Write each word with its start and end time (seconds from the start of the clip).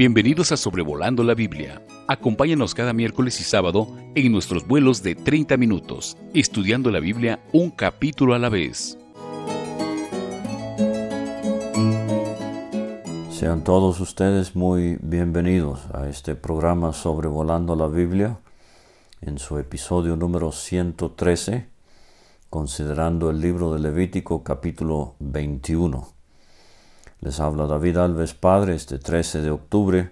Bienvenidos 0.00 0.50
a 0.50 0.56
Sobrevolando 0.56 1.22
la 1.22 1.34
Biblia. 1.34 1.84
Acompáñanos 2.08 2.74
cada 2.74 2.94
miércoles 2.94 3.38
y 3.38 3.44
sábado 3.44 3.86
en 4.14 4.32
nuestros 4.32 4.66
vuelos 4.66 5.02
de 5.02 5.14
30 5.14 5.58
minutos, 5.58 6.16
estudiando 6.32 6.90
la 6.90 7.00
Biblia 7.00 7.44
un 7.52 7.70
capítulo 7.70 8.32
a 8.32 8.38
la 8.38 8.48
vez. 8.48 8.96
Sean 13.30 13.62
todos 13.62 14.00
ustedes 14.00 14.56
muy 14.56 14.96
bienvenidos 15.02 15.80
a 15.92 16.08
este 16.08 16.34
programa 16.34 16.94
Sobrevolando 16.94 17.76
la 17.76 17.86
Biblia 17.86 18.38
en 19.20 19.38
su 19.38 19.58
episodio 19.58 20.16
número 20.16 20.50
113, 20.50 21.68
considerando 22.48 23.28
el 23.28 23.42
libro 23.42 23.74
de 23.74 23.80
Levítico 23.80 24.42
capítulo 24.42 25.16
21. 25.18 26.19
Les 27.22 27.38
habla 27.38 27.66
David 27.66 27.98
Alves 27.98 28.32
Padre 28.32 28.74
este 28.74 28.98
13 28.98 29.42
de 29.42 29.50
octubre 29.50 30.10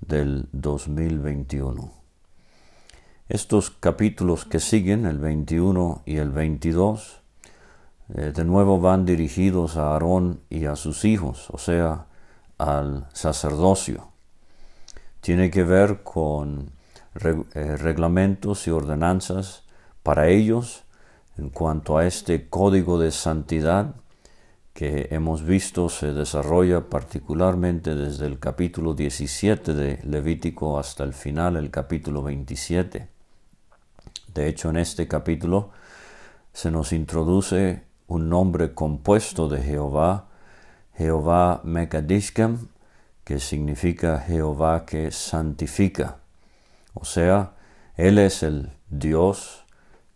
del 0.00 0.48
2021. 0.50 1.92
Estos 3.28 3.70
capítulos 3.70 4.46
que 4.46 4.58
siguen, 4.58 5.06
el 5.06 5.18
21 5.18 6.02
y 6.06 6.16
el 6.16 6.30
22, 6.30 7.20
eh, 8.14 8.32
de 8.34 8.44
nuevo 8.44 8.80
van 8.80 9.06
dirigidos 9.06 9.76
a 9.76 9.92
Aarón 9.92 10.40
y 10.50 10.64
a 10.64 10.74
sus 10.74 11.04
hijos, 11.04 11.50
o 11.50 11.58
sea, 11.58 12.06
al 12.58 13.06
sacerdocio. 13.12 14.08
Tiene 15.20 15.52
que 15.52 15.62
ver 15.62 16.02
con 16.02 16.72
eh, 17.14 17.76
reglamentos 17.76 18.66
y 18.66 18.72
ordenanzas 18.72 19.62
para 20.02 20.26
ellos 20.26 20.82
en 21.38 21.50
cuanto 21.50 21.96
a 21.96 22.08
este 22.08 22.48
código 22.48 22.98
de 22.98 23.12
santidad 23.12 23.94
que 24.80 25.08
hemos 25.10 25.44
visto 25.44 25.90
se 25.90 26.14
desarrolla 26.14 26.88
particularmente 26.88 27.94
desde 27.94 28.24
el 28.24 28.38
capítulo 28.38 28.94
17 28.94 29.74
de 29.74 30.00
Levítico 30.04 30.78
hasta 30.78 31.04
el 31.04 31.12
final, 31.12 31.56
el 31.56 31.70
capítulo 31.70 32.22
27. 32.22 33.06
De 34.32 34.48
hecho, 34.48 34.70
en 34.70 34.78
este 34.78 35.06
capítulo 35.06 35.68
se 36.54 36.70
nos 36.70 36.94
introduce 36.94 37.82
un 38.06 38.30
nombre 38.30 38.72
compuesto 38.72 39.50
de 39.50 39.60
Jehová, 39.60 40.28
Jehová 40.96 41.60
Mekadishkem, 41.62 42.68
que 43.22 43.38
significa 43.38 44.18
Jehová 44.20 44.86
que 44.86 45.10
santifica. 45.10 46.20
O 46.94 47.04
sea, 47.04 47.52
Él 47.98 48.16
es 48.16 48.42
el 48.42 48.70
Dios 48.88 49.66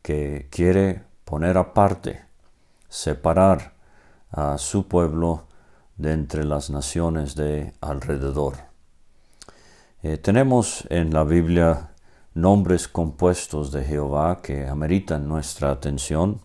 que 0.01 0.49
quiere 0.51 1.03
poner 1.27 1.59
aparte, 1.59 2.23
separar, 2.89 3.74
a 4.35 4.59
su 4.59 4.89
pueblo 4.89 5.47
de 5.97 6.13
entre 6.13 6.45
las 6.45 6.69
naciones 6.69 7.37
de 7.37 7.73
alrededor. 7.81 8.55
Eh, 10.03 10.19
tenemos 10.19 10.87
en 10.91 11.15
la 11.15 11.23
Biblia 11.23 11.93
nombres 12.35 12.89
compuestos 12.89 13.71
de 13.71 13.85
Jehová 13.85 14.43
que 14.43 14.67
ameritan 14.67 15.29
nuestra 15.29 15.71
atención. 15.71 16.41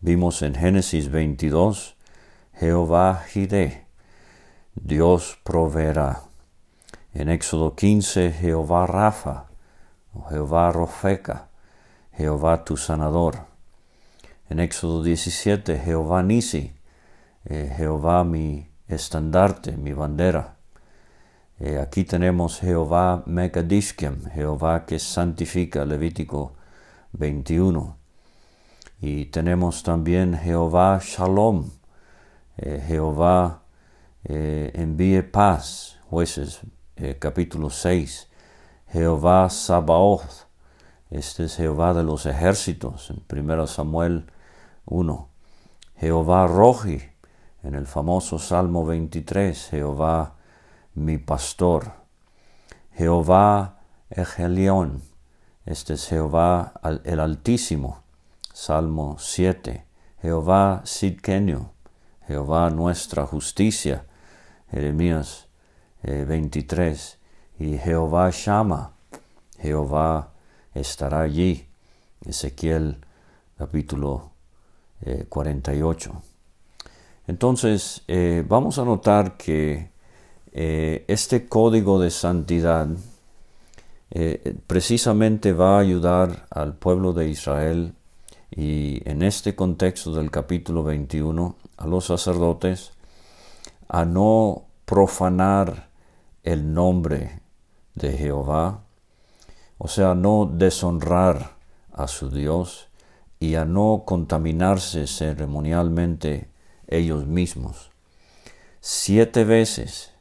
Vimos 0.00 0.40
en 0.40 0.54
Génesis 0.54 1.10
22, 1.10 1.96
Jehová 2.54 3.22
Jireh, 3.28 3.86
Dios 4.74 5.38
proveerá. 5.44 6.22
En 7.12 7.28
Éxodo 7.28 7.76
15, 7.76 8.32
Jehová 8.32 8.86
Rafa, 8.86 9.48
o 10.14 10.22
Jehová 10.30 10.72
Rofeca, 10.72 11.50
Jehová 12.12 12.64
tu 12.64 12.78
sanador. 12.78 13.46
En 14.48 14.60
Éxodo 14.60 15.02
17, 15.02 15.78
Jehová 15.78 16.22
Nisi, 16.22 16.72
eh, 17.44 17.72
Jehová 17.76 18.24
mi 18.24 18.68
estandarte, 18.88 19.76
mi 19.76 19.92
bandera. 19.92 20.56
Eh, 21.58 21.78
aquí 21.78 22.04
tenemos 22.04 22.60
Jehová 22.60 23.22
Mekadishkem, 23.26 24.30
Jehová 24.30 24.84
que 24.86 24.98
santifica, 24.98 25.84
Levítico 25.84 26.54
21. 27.12 27.96
Y 29.00 29.26
tenemos 29.26 29.82
también 29.82 30.38
Jehová 30.38 31.00
Shalom, 31.02 31.70
eh, 32.56 32.82
Jehová 32.86 33.62
envíe 34.24 35.22
paz, 35.24 35.98
jueces 36.08 36.60
capítulo 37.18 37.70
6. 37.70 38.28
Jehová 38.92 39.50
Sabaoth, 39.50 40.46
este 41.10 41.44
es 41.44 41.56
Jehová 41.56 41.92
de 41.92 42.04
los 42.04 42.26
ejércitos, 42.26 43.10
en 43.10 43.24
1 43.28 43.66
Samuel 43.66 44.30
1. 44.84 45.28
Jehová 45.96 46.46
Roji, 46.46 47.11
en 47.62 47.74
el 47.74 47.86
famoso 47.86 48.38
Salmo 48.38 48.84
23, 48.84 49.68
Jehová 49.70 50.34
mi 50.94 51.18
pastor. 51.18 51.92
Jehová 52.94 53.78
Egelión, 54.10 55.02
este 55.64 55.94
es 55.94 56.08
Jehová 56.08 56.74
el 57.04 57.20
Altísimo. 57.20 58.02
Salmo 58.52 59.16
7. 59.18 59.86
Jehová 60.20 60.82
Sidkenio, 60.84 61.72
Jehová 62.26 62.68
nuestra 62.70 63.26
justicia. 63.26 64.04
Jeremías 64.70 65.46
23. 66.02 67.18
Eh, 67.58 67.64
y 67.64 67.78
Jehová 67.78 68.30
Shama, 68.32 68.92
Jehová 69.58 70.32
estará 70.74 71.20
allí. 71.20 71.68
Ezequiel 72.24 72.98
capítulo 73.56 74.32
48. 75.28 76.31
Entonces, 77.26 78.02
eh, 78.08 78.44
vamos 78.46 78.78
a 78.78 78.84
notar 78.84 79.36
que 79.36 79.90
eh, 80.52 81.04
este 81.08 81.48
código 81.48 82.00
de 82.00 82.10
santidad 82.10 82.88
eh, 84.10 84.56
precisamente 84.66 85.52
va 85.52 85.76
a 85.76 85.80
ayudar 85.80 86.46
al 86.50 86.74
pueblo 86.74 87.12
de 87.12 87.28
Israel 87.28 87.94
y 88.50 89.00
en 89.08 89.22
este 89.22 89.54
contexto 89.54 90.12
del 90.12 90.30
capítulo 90.30 90.82
21 90.82 91.56
a 91.78 91.86
los 91.86 92.06
sacerdotes 92.06 92.92
a 93.88 94.04
no 94.04 94.64
profanar 94.84 95.88
el 96.42 96.74
nombre 96.74 97.40
de 97.94 98.12
Jehová, 98.12 98.80
o 99.78 99.88
sea, 99.88 100.14
no 100.14 100.50
deshonrar 100.52 101.56
a 101.92 102.08
su 102.08 102.30
Dios 102.30 102.88
y 103.40 103.54
a 103.54 103.64
no 103.64 104.02
contaminarse 104.04 105.06
ceremonialmente 105.06 106.51
ellos 106.96 107.26
mismos. 107.26 107.90
Siete 108.80 109.44
veces 109.44 110.12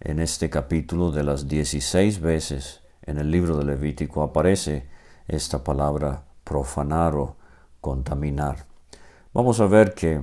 en 0.00 0.18
este 0.20 0.48
capítulo 0.48 1.10
de 1.10 1.24
las 1.24 1.48
dieciséis 1.48 2.20
veces 2.20 2.80
en 3.02 3.18
el 3.18 3.30
libro 3.30 3.56
de 3.56 3.64
Levítico 3.64 4.22
aparece 4.22 4.86
esta 5.28 5.62
palabra 5.62 6.24
profanar 6.44 7.14
o 7.16 7.36
contaminar. 7.80 8.66
Vamos 9.32 9.60
a 9.60 9.66
ver 9.66 9.94
que 9.94 10.22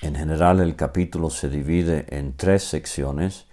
en 0.00 0.14
general 0.14 0.60
el 0.60 0.76
capítulo 0.76 1.30
se 1.30 1.48
divide 1.48 2.06
en 2.08 2.36
tres 2.36 2.62
secciones. 2.62 3.46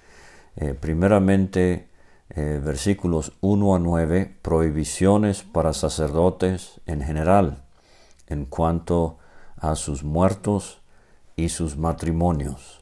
Eh, 0.55 0.73
primeramente, 0.73 1.89
eh, 2.29 2.61
versículos 2.63 3.33
1 3.41 3.75
a 3.75 3.79
9, 3.79 4.37
prohibiciones 4.41 5.43
para 5.43 5.73
sacerdotes 5.73 6.81
en 6.85 7.01
general 7.01 7.63
en 8.27 8.45
cuanto 8.45 9.17
a 9.57 9.75
sus 9.75 10.03
muertos 10.03 10.81
y 11.35 11.49
sus 11.49 11.77
matrimonios, 11.77 12.81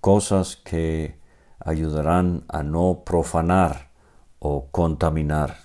cosas 0.00 0.56
que 0.56 1.18
ayudarán 1.60 2.44
a 2.48 2.62
no 2.62 3.02
profanar 3.04 3.90
o 4.38 4.68
contaminar. 4.70 5.56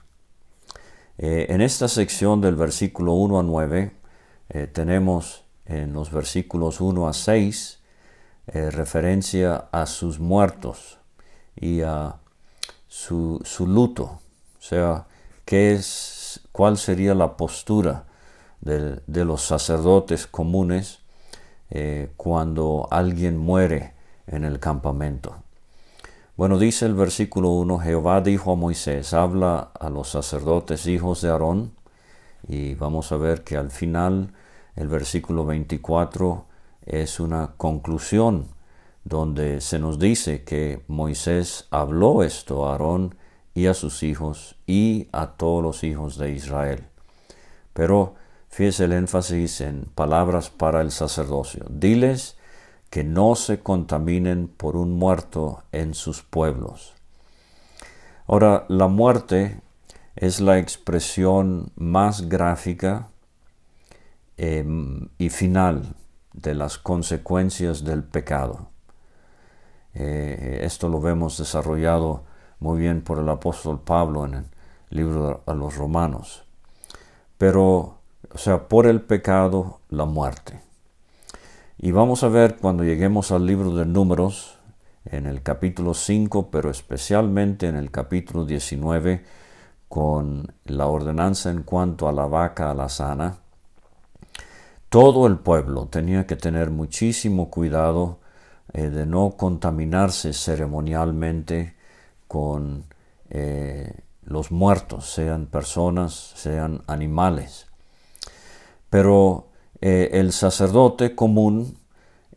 Eh, 1.18 1.47
en 1.50 1.62
esta 1.62 1.88
sección 1.88 2.41
del 2.41 2.56
versículo 2.56 3.14
1 3.14 3.40
a 3.40 3.44
9 3.44 3.96
eh, 4.50 4.68
tenemos 4.68 5.46
en 5.66 5.94
los 5.94 6.12
versículos 6.12 6.81
1 6.81 7.08
a 7.08 7.14
6 7.14 7.79
eh, 8.47 8.72
referencia 8.72 9.70
a 9.72 9.85
sus 9.85 10.20
muertos 10.20 10.97
y 11.56 11.82
a 11.82 12.16
su, 12.88 13.40
su, 13.46 13.67
luto, 13.67 14.03
o 14.03 14.61
sea, 14.61 15.08
qué 15.46 15.73
es, 15.73 16.41
cuál 16.52 16.78
sería 16.78 17.16
la 17.16 17.38
postura 17.38 18.06
de, 18.61 19.02
de 19.08 19.26
los 19.26 19.44
sacerdotes 19.44 20.28
comunes 20.28 21.03
eh, 21.75 22.11
cuando 22.17 22.87
alguien 22.91 23.35
muere 23.35 23.96
en 24.28 24.43
el 24.43 24.59
campamento. 24.59 25.37
Bueno, 26.37 26.59
dice 26.59 26.85
el 26.85 26.93
versículo 26.93 27.49
1, 27.49 27.79
Jehová 27.79 28.22
dijo 28.22 28.52
a 28.52 28.55
Moisés, 28.55 29.11
habla 29.16 29.72
a 29.79 29.90
los 29.90 30.09
sacerdotes 30.09 30.85
hijos 30.85 31.22
de 31.22 31.29
Aarón, 31.29 31.72
y 32.47 32.75
vamos 32.75 33.11
a 33.11 33.17
ver 33.17 33.43
que 33.43 33.58
al 33.58 33.72
final 33.72 34.34
el 34.75 34.87
versículo 34.87 35.47
24 35.47 36.46
es 36.85 37.20
una 37.20 37.53
conclusión 37.58 38.49
donde 39.03 39.59
se 39.59 39.79
nos 39.79 39.97
dice 39.97 40.43
que 40.43 40.84
Moisés 40.87 41.67
habló 41.72 42.22
esto 42.22 42.67
a 42.67 42.73
Aarón 42.73 43.16
y 43.55 43.66
a 43.66 43.73
sus 43.73 44.03
hijos 44.03 44.58
y 44.67 45.08
a 45.11 45.31
todos 45.31 45.64
los 45.64 45.84
hijos 45.84 46.20
de 46.20 46.34
Israel. 46.34 46.84
Pero 47.73 48.14
Fíjese 48.53 48.84
el 48.84 48.91
énfasis 48.91 49.61
en 49.61 49.85
palabras 49.96 50.52
para 50.52 50.82
el 50.82 50.91
sacerdocio. 50.91 51.66
Diles 51.72 52.38
que 52.91 53.03
no 53.03 53.34
se 53.34 53.61
contaminen 53.61 54.47
por 54.47 54.78
un 54.78 54.91
muerto 54.91 55.64
en 55.72 55.96
sus 55.96 56.22
pueblos. 56.22 56.94
Ahora, 58.28 58.66
la 58.70 58.88
muerte 58.88 59.59
es 60.16 60.40
la 60.40 60.59
expresión 60.59 61.72
más 61.78 62.29
gráfica 62.29 63.08
em, 64.38 65.09
y 65.17 65.29
final 65.29 65.96
de 66.34 66.53
las 66.53 66.78
consecuencias 66.78 67.84
del 67.84 68.03
pecado. 68.03 68.67
Eh, 69.96 70.59
esto 70.61 70.90
lo 70.90 71.02
vemos 71.02 71.40
desarrollado 71.40 72.23
muy 72.59 72.78
bien 72.78 73.02
por 73.02 73.17
el 73.17 73.29
apóstol 73.29 73.82
Pablo 73.82 74.26
en 74.26 74.35
el 74.35 74.46
libro 74.91 75.41
a 75.47 75.56
los 75.56 75.76
romanos. 75.76 76.46
Pero, 77.40 78.03
o 78.31 78.37
sea, 78.37 78.67
por 78.67 78.87
el 78.87 79.02
pecado, 79.02 79.79
la 79.90 80.05
muerte. 80.05 80.59
Y 81.78 81.91
vamos 81.91 82.23
a 82.23 82.29
ver 82.29 82.58
cuando 82.58 82.84
lleguemos 82.84 83.31
al 83.31 83.46
libro 83.46 83.75
de 83.75 83.85
números, 83.85 84.58
en 85.05 85.25
el 85.25 85.41
capítulo 85.43 85.93
5, 85.93 86.49
pero 86.49 86.70
especialmente 86.70 87.67
en 87.67 87.75
el 87.75 87.91
capítulo 87.91 88.46
19, 88.46 89.23
con 89.90 90.53
la 90.66 90.87
ordenanza 90.87 91.52
en 91.52 91.64
cuanto 91.64 92.08
a 92.08 92.14
la 92.14 92.25
vaca 92.25 92.72
a 92.72 92.73
la 92.73 92.90
sana, 92.90 93.37
todo 94.90 95.28
el 95.28 95.37
pueblo 95.37 95.87
tenía 95.87 96.25
que 96.25 96.35
tener 96.35 96.70
muchísimo 96.70 97.49
cuidado 97.49 98.20
eh, 98.73 98.90
de 98.90 99.05
no 99.05 99.31
contaminarse 99.37 100.34
ceremonialmente 100.34 101.75
con 102.28 102.85
eh, 103.29 104.02
los 104.23 104.52
muertos, 104.52 105.11
sean 105.11 105.47
personas, 105.47 106.14
sean 106.35 106.81
animales. 106.87 107.67
Pero 108.93 109.47
eh, 109.81 110.11
el 110.13 110.31
sacerdote 110.31 111.16
común, 111.16 111.79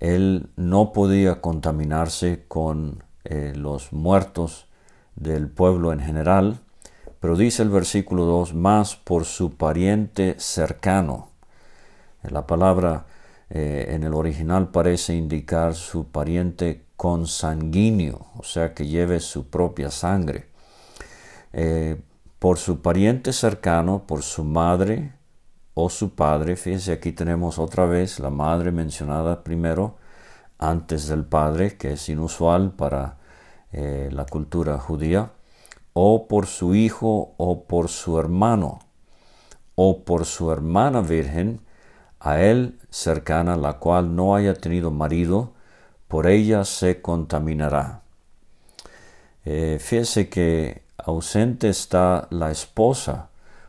él 0.00 0.48
no 0.56 0.94
podía 0.94 1.42
contaminarse 1.42 2.46
con 2.48 3.04
los 3.28 3.92
muertos 3.92 4.66
del 5.16 5.50
pueblo 5.50 5.92
en 5.92 6.00
general, 6.00 6.60
pero 7.20 7.36
dice 7.36 7.62
el 7.62 7.68
versículo 7.68 8.24
2, 8.24 8.54
más 8.54 8.96
por 8.96 9.26
su 9.26 9.56
pariente 9.56 10.36
cercano. 10.38 11.28
La 12.22 12.46
palabra 12.46 13.04
eh, 13.50 13.88
en 13.90 14.04
el 14.04 14.14
original 14.14 14.68
parece 14.68 15.14
indicar 15.14 15.74
su 15.74 16.06
pariente 16.08 16.86
consanguíneo, 16.96 18.28
o 18.38 18.44
sea 18.44 18.72
que 18.72 18.86
lleve 18.86 19.20
su 19.20 19.50
propia 19.50 19.90
sangre. 19.90 20.46
Eh, 21.52 22.00
por 22.38 22.56
su 22.56 22.80
pariente 22.80 23.34
cercano, 23.34 24.04
por 24.06 24.22
su 24.22 24.42
madre 24.42 25.15
o 25.78 25.90
su 25.90 26.14
padre, 26.14 26.56
fíjense 26.56 26.90
aquí 26.90 27.12
tenemos 27.12 27.58
otra 27.58 27.84
vez 27.84 28.18
la 28.18 28.30
madre 28.30 28.72
mencionada 28.72 29.44
primero 29.44 29.96
antes 30.58 31.06
del 31.06 31.26
padre, 31.26 31.76
que 31.76 31.92
es 31.92 32.08
inusual 32.08 32.70
para 32.70 33.18
eh, 33.72 34.08
la 34.10 34.24
cultura 34.24 34.78
judía, 34.78 35.32
o 35.92 36.28
por 36.28 36.46
su 36.46 36.74
hijo 36.74 37.34
o 37.36 37.64
por 37.64 37.88
su 37.88 38.18
hermano, 38.18 38.78
o 39.74 40.02
por 40.02 40.24
su 40.24 40.50
hermana 40.50 41.02
virgen, 41.02 41.60
a 42.20 42.40
él 42.40 42.78
cercana, 42.88 43.58
la 43.58 43.74
cual 43.74 44.16
no 44.16 44.34
haya 44.34 44.54
tenido 44.54 44.90
marido, 44.90 45.52
por 46.08 46.26
ella 46.26 46.64
se 46.64 47.02
contaminará. 47.02 48.00
Eh, 49.44 49.76
fíjese 49.78 50.30
que 50.30 50.84
ausente 50.96 51.68
está 51.68 52.28
la 52.30 52.50
esposa 52.50 53.28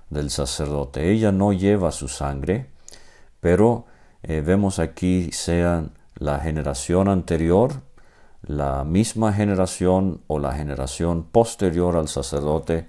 del 0.09 0.29
sacerdote. 0.29 1.11
Ella 1.11 1.31
no 1.31 1.53
lleva 1.53 1.91
su 1.91 2.07
sangre, 2.07 2.67
pero 3.39 3.85
eh, 4.23 4.41
vemos 4.41 4.79
aquí 4.79 5.31
sean 5.31 5.91
la 6.15 6.39
generación 6.39 7.07
anterior, 7.07 7.81
la 8.41 8.83
misma 8.83 9.33
generación 9.33 10.21
o 10.27 10.39
la 10.39 10.53
generación 10.53 11.23
posterior 11.23 11.97
al 11.97 12.07
sacerdote, 12.07 12.87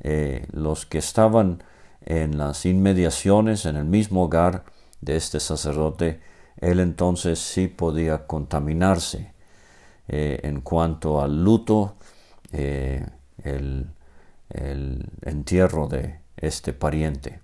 eh, 0.00 0.46
los 0.52 0.86
que 0.86 0.98
estaban 0.98 1.62
en 2.04 2.38
las 2.38 2.64
inmediaciones, 2.66 3.66
en 3.66 3.76
el 3.76 3.84
mismo 3.84 4.24
hogar, 4.24 4.64
de 5.00 5.16
este 5.16 5.40
sacerdote, 5.40 6.20
él 6.58 6.78
entonces 6.78 7.38
sí 7.38 7.68
podía 7.68 8.26
contaminarse 8.26 9.32
eh, 10.08 10.40
en 10.42 10.60
cuanto 10.60 11.22
al 11.22 11.42
luto, 11.42 11.96
el, 12.52 13.86
el 14.50 15.10
entierro 15.22 15.86
de 15.86 16.19
este 16.40 16.72
pariente. 16.72 17.40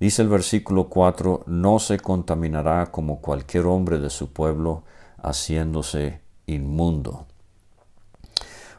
Dice 0.00 0.22
el 0.22 0.28
versículo 0.28 0.88
4, 0.88 1.44
no 1.46 1.78
se 1.78 2.00
contaminará 2.00 2.90
como 2.90 3.20
cualquier 3.20 3.66
hombre 3.66 3.98
de 3.98 4.10
su 4.10 4.32
pueblo, 4.32 4.82
haciéndose 5.22 6.20
inmundo. 6.46 7.26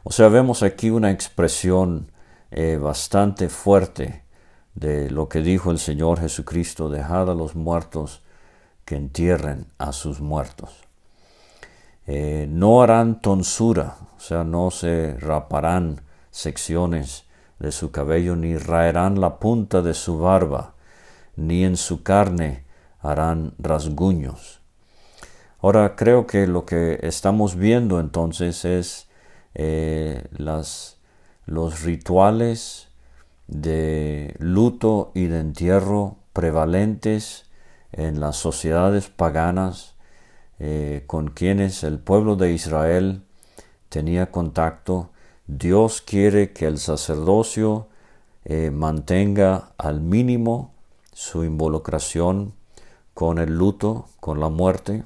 O 0.04 0.12
sea, 0.12 0.28
vemos 0.28 0.64
aquí 0.64 0.90
una 0.90 1.12
expresión 1.12 2.12
eh, 2.52 2.78
bastante 2.78 3.48
fuerte 3.48 4.24
de 4.76 5.10
lo 5.10 5.30
que 5.30 5.40
dijo 5.40 5.72
el 5.72 5.80
Señor 5.80 6.20
Jesucristo, 6.20 6.90
dejad 6.90 7.30
a 7.32 7.36
los 7.36 7.56
muertos 7.56 8.22
que 8.86 8.96
entierren 8.96 9.68
a 9.78 9.94
sus 9.94 10.20
muertos. 10.20 10.84
Eh, 12.06 12.48
no 12.50 12.82
harán 12.82 13.22
tonsura, 13.22 13.96
o 14.18 14.20
sea, 14.20 14.44
no 14.44 14.72
se 14.72 15.16
raparán 15.20 16.02
secciones 16.32 17.24
de 17.64 17.72
su 17.72 17.92
cabello, 17.92 18.36
ni 18.36 18.58
raerán 18.58 19.22
la 19.22 19.40
punta 19.40 19.82
de 19.82 19.94
su 19.94 20.20
barba, 20.20 20.76
ni 21.38 21.64
en 21.64 21.78
su 21.78 22.04
carne 22.04 22.66
harán 23.00 23.54
rasguños. 23.58 24.60
Ahora 25.62 25.96
creo 25.96 26.28
que 26.28 26.46
lo 26.46 26.66
que 26.66 27.00
estamos 27.04 27.56
viendo 27.56 28.02
entonces 28.02 28.66
es 28.66 29.08
eh, 29.56 30.26
las, 30.32 30.98
los 31.46 31.84
rituales 31.84 32.90
de 33.48 34.36
luto 34.40 35.14
y 35.16 35.28
de 35.28 35.40
entierro 35.40 36.18
prevalentes 36.34 37.46
en 37.94 38.20
las 38.20 38.36
sociedades 38.36 39.08
paganas 39.08 39.96
eh, 40.60 41.04
con 41.08 41.30
quienes 41.30 41.86
el 41.86 41.98
pueblo 41.98 42.36
de 42.36 42.52
Israel 42.52 43.24
tenía 43.88 44.32
contacto, 44.32 45.12
Dios 45.48 46.02
quiere 46.02 46.54
que 46.54 46.66
el 46.66 46.80
sacerdocio 46.80 47.88
eh, 48.46 48.72
mantenga 48.72 49.72
al 49.78 50.00
mínimo 50.00 50.74
su 51.12 51.44
involucración 51.44 52.54
con 53.14 53.40
el 53.40 53.58
luto, 53.58 54.08
con 54.22 54.40
la 54.40 54.48
muerte, 54.48 55.04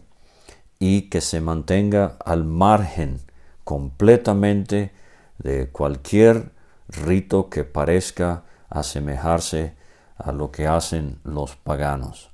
y 0.80 1.10
que 1.10 1.22
se 1.22 1.42
mantenga 1.42 2.18
al 2.24 2.44
margen 2.44 3.20
completamente 3.64 4.92
de 5.40 5.70
cualquier 5.70 6.52
rito 6.88 7.50
que 7.50 7.64
parezca 7.64 8.44
asemejarse 8.70 9.74
a 10.18 10.32
lo 10.32 10.52
que 10.52 10.68
hacen 10.68 11.20
los 11.24 11.56
paganos. 11.56 12.30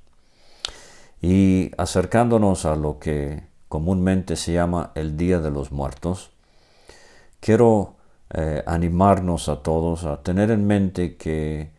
Y 1.22 1.70
acercándonos 1.78 2.66
a 2.66 2.76
lo 2.76 2.98
que 2.98 3.44
comúnmente 3.68 4.36
se 4.36 4.52
llama 4.52 4.92
el 4.94 5.16
Día 5.16 5.38
de 5.40 5.50
los 5.50 5.72
Muertos, 5.72 6.33
quiero 7.44 7.96
eh, 8.30 8.62
animarnos 8.66 9.50
a 9.50 9.62
todos 9.62 10.04
a 10.04 10.22
tener 10.22 10.50
en 10.50 10.66
mente 10.66 11.18
que 11.18 11.72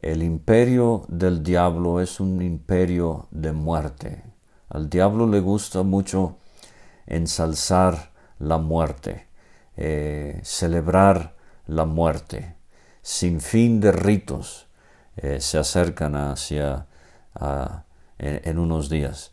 el 0.00 0.20
imperio 0.24 1.04
del 1.06 1.44
diablo 1.44 2.00
es 2.00 2.18
un 2.18 2.42
imperio 2.42 3.28
de 3.30 3.52
muerte. 3.52 4.24
Al 4.68 4.90
diablo 4.90 5.28
le 5.28 5.38
gusta 5.38 5.84
mucho 5.84 6.38
ensalzar 7.06 8.10
la 8.40 8.58
muerte, 8.58 9.28
eh, 9.76 10.40
celebrar 10.42 11.36
la 11.68 11.84
muerte. 11.84 12.56
Sin 13.00 13.40
fin 13.40 13.80
de 13.80 13.92
ritos 13.92 14.66
eh, 15.16 15.40
se 15.40 15.56
acercan 15.56 16.16
hacia 16.16 16.88
en, 18.18 18.58
unos 18.58 18.90
días. 18.90 19.30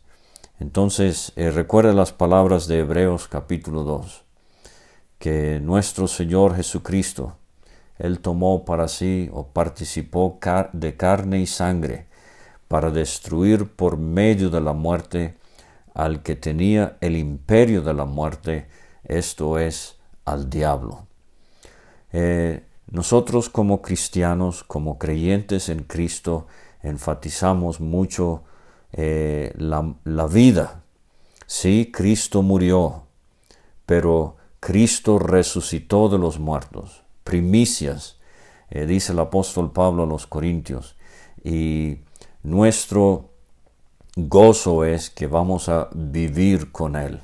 Entonces, 0.60 1.32
eh, 1.34 1.50
recuerda 1.50 1.92
las 1.92 2.12
palabras 2.12 2.68
de 2.68 2.78
Hebreos 2.78 3.26
capítulo 3.26 3.82
2, 3.82 4.24
que 5.20 5.60
nuestro 5.60 6.08
Señor 6.08 6.56
Jesucristo, 6.56 7.36
Él 7.98 8.18
tomó 8.20 8.64
para 8.64 8.88
sí 8.88 9.28
o 9.32 9.46
participó 9.46 10.40
de 10.72 10.96
carne 10.96 11.40
y 11.40 11.46
sangre 11.46 12.06
para 12.66 12.90
destruir 12.90 13.66
por 13.68 13.98
medio 13.98 14.48
de 14.48 14.62
la 14.62 14.72
muerte 14.72 15.36
al 15.94 16.22
que 16.22 16.36
tenía 16.36 16.96
el 17.02 17.16
imperio 17.16 17.82
de 17.82 17.92
la 17.92 18.06
muerte, 18.06 18.66
esto 19.04 19.58
es, 19.58 19.96
al 20.24 20.48
diablo. 20.48 21.06
Eh, 22.12 22.64
nosotros 22.90 23.50
como 23.50 23.82
cristianos, 23.82 24.64
como 24.64 24.98
creyentes 24.98 25.68
en 25.68 25.82
Cristo, 25.82 26.46
enfatizamos 26.82 27.78
mucho 27.78 28.44
eh, 28.92 29.52
la, 29.58 30.26
vida. 30.26 30.82
Sí, 31.46 31.90
Cristo 31.92 32.40
murió, 32.40 33.02
pero 33.84 34.36
Cristo 34.60 35.18
resucitó 35.18 36.08
de 36.10 36.18
los 36.18 36.38
muertos, 36.38 37.02
primicias, 37.24 38.18
eh, 38.68 38.86
dice 38.86 39.12
el 39.12 39.18
apóstol 39.18 39.72
Pablo 39.72 40.04
a 40.04 40.06
los 40.06 40.26
Corintios, 40.26 40.96
y 41.42 41.98
nuestro 42.42 43.30
gozo 44.16 44.84
es 44.84 45.08
que 45.08 45.26
vamos 45.26 45.68
a 45.68 45.88
vivir 45.94 46.70
con 46.72 46.96
Él. 46.96 47.20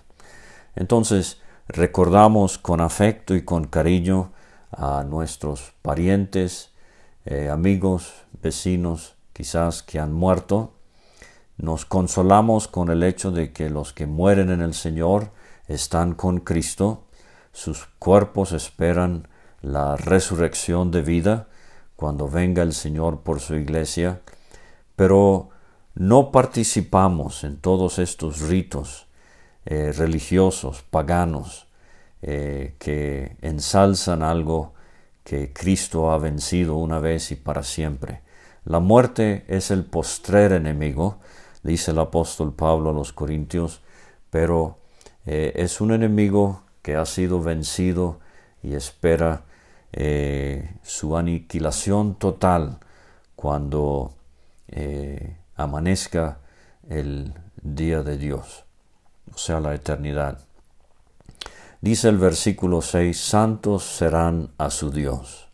Entonces, 0.74 1.40
recordamos 1.68 2.58
con 2.58 2.80
afecto 2.80 3.34
y 3.34 3.44
con 3.44 3.66
cariño 3.66 4.32
a 4.70 5.04
nuestros 5.04 5.72
parientes, 5.82 6.70
eh, 7.24 7.48
amigos, 7.50 8.14
vecinos, 8.42 9.14
quizás 9.32 9.82
que 9.82 9.98
han 9.98 10.12
muerto. 10.12 10.72
Nos 11.58 11.84
consolamos 11.84 12.68
con 12.68 12.90
el 12.90 13.02
hecho 13.02 13.30
de 13.30 13.52
que 13.52 13.68
los 13.68 13.92
que 13.92 14.06
mueren 14.06 14.50
en 14.50 14.60
el 14.60 14.74
Señor 14.74 15.30
están 15.66 16.14
con 16.14 16.40
Cristo, 16.40 17.05
sus 17.56 17.86
cuerpos 17.98 18.52
esperan 18.52 19.28
la 19.62 19.96
resurrección 19.96 20.90
de 20.90 21.00
vida 21.00 21.48
cuando 21.96 22.28
venga 22.28 22.62
el 22.62 22.74
Señor 22.74 23.20
por 23.20 23.40
su 23.40 23.54
iglesia, 23.54 24.20
pero 24.94 25.48
no 25.94 26.32
participamos 26.32 27.44
en 27.44 27.56
todos 27.56 27.98
estos 27.98 28.42
ritos 28.42 29.06
eh, 29.64 29.90
religiosos, 29.96 30.82
paganos, 30.82 31.66
eh, 32.20 32.74
que 32.78 33.38
ensalzan 33.40 34.22
algo 34.22 34.74
que 35.24 35.54
Cristo 35.54 36.10
ha 36.10 36.18
vencido 36.18 36.76
una 36.76 36.98
vez 36.98 37.32
y 37.32 37.36
para 37.36 37.62
siempre. 37.62 38.20
La 38.66 38.80
muerte 38.80 39.46
es 39.48 39.70
el 39.70 39.86
postrer 39.86 40.52
enemigo, 40.52 41.20
dice 41.62 41.92
el 41.92 42.00
apóstol 42.00 42.52
Pablo 42.52 42.90
a 42.90 42.92
los 42.92 43.14
Corintios, 43.14 43.80
pero 44.28 44.76
eh, 45.24 45.54
es 45.56 45.80
un 45.80 45.92
enemigo 45.92 46.65
que 46.86 46.94
ha 46.94 47.04
sido 47.04 47.42
vencido 47.42 48.20
y 48.62 48.76
espera 48.76 49.42
su 50.84 51.16
aniquilación 51.16 52.14
total 52.14 52.78
cuando 53.34 54.14
amanezca 55.56 56.38
el 56.88 57.34
día 57.60 58.04
de 58.04 58.16
Dios, 58.16 58.66
o 59.34 59.36
sea, 59.36 59.58
la 59.58 59.74
eternidad. 59.74 60.38
Dice 61.80 62.08
el 62.08 62.18
versículo 62.18 62.80
6, 62.80 63.18
santos 63.18 63.82
serán 63.82 64.50
a 64.56 64.70
su 64.70 64.92
Dios, 64.92 65.48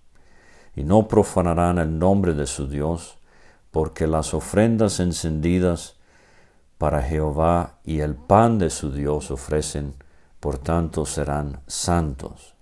y 0.76 0.84
no 0.84 1.08
profanarán 1.08 1.78
el 1.78 1.98
nombre 1.98 2.34
de 2.34 2.46
su 2.46 2.68
Dios, 2.68 3.16
porque 3.70 4.06
las 4.06 4.34
ofrendas 4.34 5.00
encendidas 5.00 5.96
para 6.76 7.00
Jehová 7.00 7.78
y 7.84 8.00
el 8.00 8.16
pan 8.16 8.58
de 8.58 8.68
su 8.68 8.92
Dios 8.92 9.30
ofrecen, 9.30 9.94
por 10.42 10.58
tanto 10.58 11.06
serán 11.06 11.60
santos. 11.68 12.56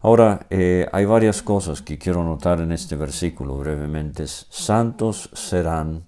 Ahora, 0.00 0.44
eh, 0.50 0.88
hay 0.90 1.04
varias 1.04 1.40
cosas 1.40 1.82
que 1.82 1.98
quiero 1.98 2.24
notar 2.24 2.60
en 2.60 2.72
este 2.72 2.96
versículo 2.96 3.56
brevemente. 3.58 4.26
Santos 4.26 5.30
serán 5.34 6.04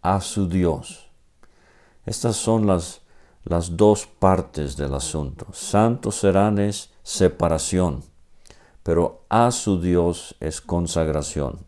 a 0.00 0.22
su 0.22 0.48
Dios. 0.48 1.10
Estas 2.06 2.36
son 2.36 2.66
las, 2.66 3.02
las 3.44 3.76
dos 3.76 4.06
partes 4.06 4.78
del 4.78 4.94
asunto. 4.94 5.46
Santos 5.52 6.20
serán 6.20 6.58
es 6.58 6.88
separación, 7.02 8.02
pero 8.82 9.26
a 9.28 9.50
su 9.50 9.78
Dios 9.78 10.36
es 10.40 10.62
consagración. 10.62 11.58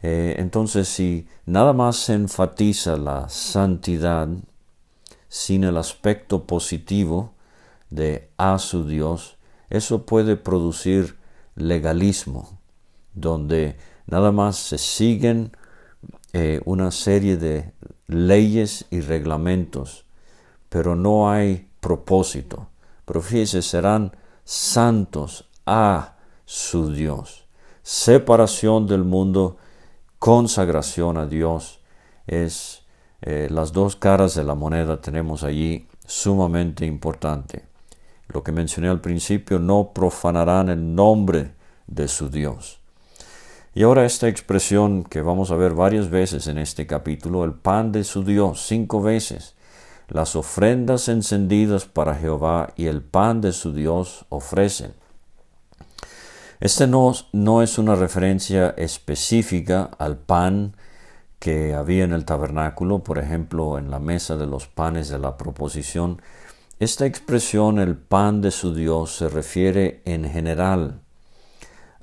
Eh, 0.00 0.36
entonces, 0.38 0.88
si 0.88 1.28
nada 1.44 1.74
más 1.74 1.96
se 1.96 2.14
enfatiza 2.14 2.96
la 2.96 3.28
santidad 3.28 4.26
sin 5.30 5.62
el 5.62 5.76
aspecto 5.76 6.44
positivo 6.44 7.32
de 7.88 8.28
a 8.36 8.58
su 8.58 8.86
Dios, 8.86 9.38
eso 9.70 10.04
puede 10.04 10.36
producir 10.36 11.16
legalismo, 11.54 12.58
donde 13.14 13.76
nada 14.06 14.32
más 14.32 14.56
se 14.56 14.76
siguen 14.76 15.56
eh, 16.32 16.60
una 16.64 16.90
serie 16.90 17.36
de 17.36 17.72
leyes 18.08 18.86
y 18.90 19.00
reglamentos, 19.00 20.04
pero 20.68 20.96
no 20.96 21.30
hay 21.30 21.68
propósito. 21.80 22.68
Pero 23.04 23.22
serán 23.22 24.16
santos 24.44 25.48
a 25.64 26.16
su 26.44 26.92
Dios. 26.92 27.46
Separación 27.82 28.88
del 28.88 29.04
mundo, 29.04 29.58
consagración 30.18 31.18
a 31.18 31.26
Dios, 31.26 31.80
es 32.26 32.79
eh, 33.22 33.48
las 33.50 33.72
dos 33.72 33.96
caras 33.96 34.34
de 34.34 34.44
la 34.44 34.54
moneda 34.54 35.00
tenemos 35.00 35.42
allí 35.42 35.86
sumamente 36.06 36.86
importante. 36.86 37.64
Lo 38.28 38.42
que 38.42 38.52
mencioné 38.52 38.88
al 38.88 39.00
principio, 39.00 39.58
no 39.58 39.90
profanarán 39.92 40.68
el 40.68 40.94
nombre 40.94 41.52
de 41.86 42.08
su 42.08 42.30
Dios. 42.30 42.80
Y 43.74 43.82
ahora 43.82 44.04
esta 44.04 44.28
expresión 44.28 45.04
que 45.04 45.22
vamos 45.22 45.50
a 45.50 45.56
ver 45.56 45.74
varias 45.74 46.10
veces 46.10 46.46
en 46.46 46.58
este 46.58 46.86
capítulo, 46.86 47.44
el 47.44 47.52
pan 47.52 47.92
de 47.92 48.04
su 48.04 48.24
Dios, 48.24 48.66
cinco 48.66 49.00
veces. 49.00 49.54
Las 50.08 50.34
ofrendas 50.34 51.08
encendidas 51.08 51.84
para 51.84 52.16
Jehová 52.16 52.72
y 52.76 52.86
el 52.86 53.00
pan 53.00 53.40
de 53.40 53.52
su 53.52 53.72
Dios 53.72 54.24
ofrecen. 54.28 54.94
Este 56.58 56.86
no, 56.86 57.12
no 57.32 57.62
es 57.62 57.78
una 57.78 57.94
referencia 57.94 58.74
específica 58.76 59.90
al 59.98 60.18
pan 60.18 60.74
que 61.40 61.74
había 61.74 62.04
en 62.04 62.12
el 62.12 62.26
tabernáculo, 62.26 63.00
por 63.00 63.18
ejemplo, 63.18 63.78
en 63.78 63.90
la 63.90 63.98
mesa 63.98 64.36
de 64.36 64.46
los 64.46 64.68
panes 64.68 65.08
de 65.08 65.18
la 65.18 65.36
proposición, 65.36 66.20
esta 66.78 67.06
expresión, 67.06 67.78
el 67.78 67.96
pan 67.96 68.42
de 68.42 68.50
su 68.50 68.74
Dios, 68.74 69.16
se 69.16 69.28
refiere 69.28 70.02
en 70.04 70.24
general 70.30 71.00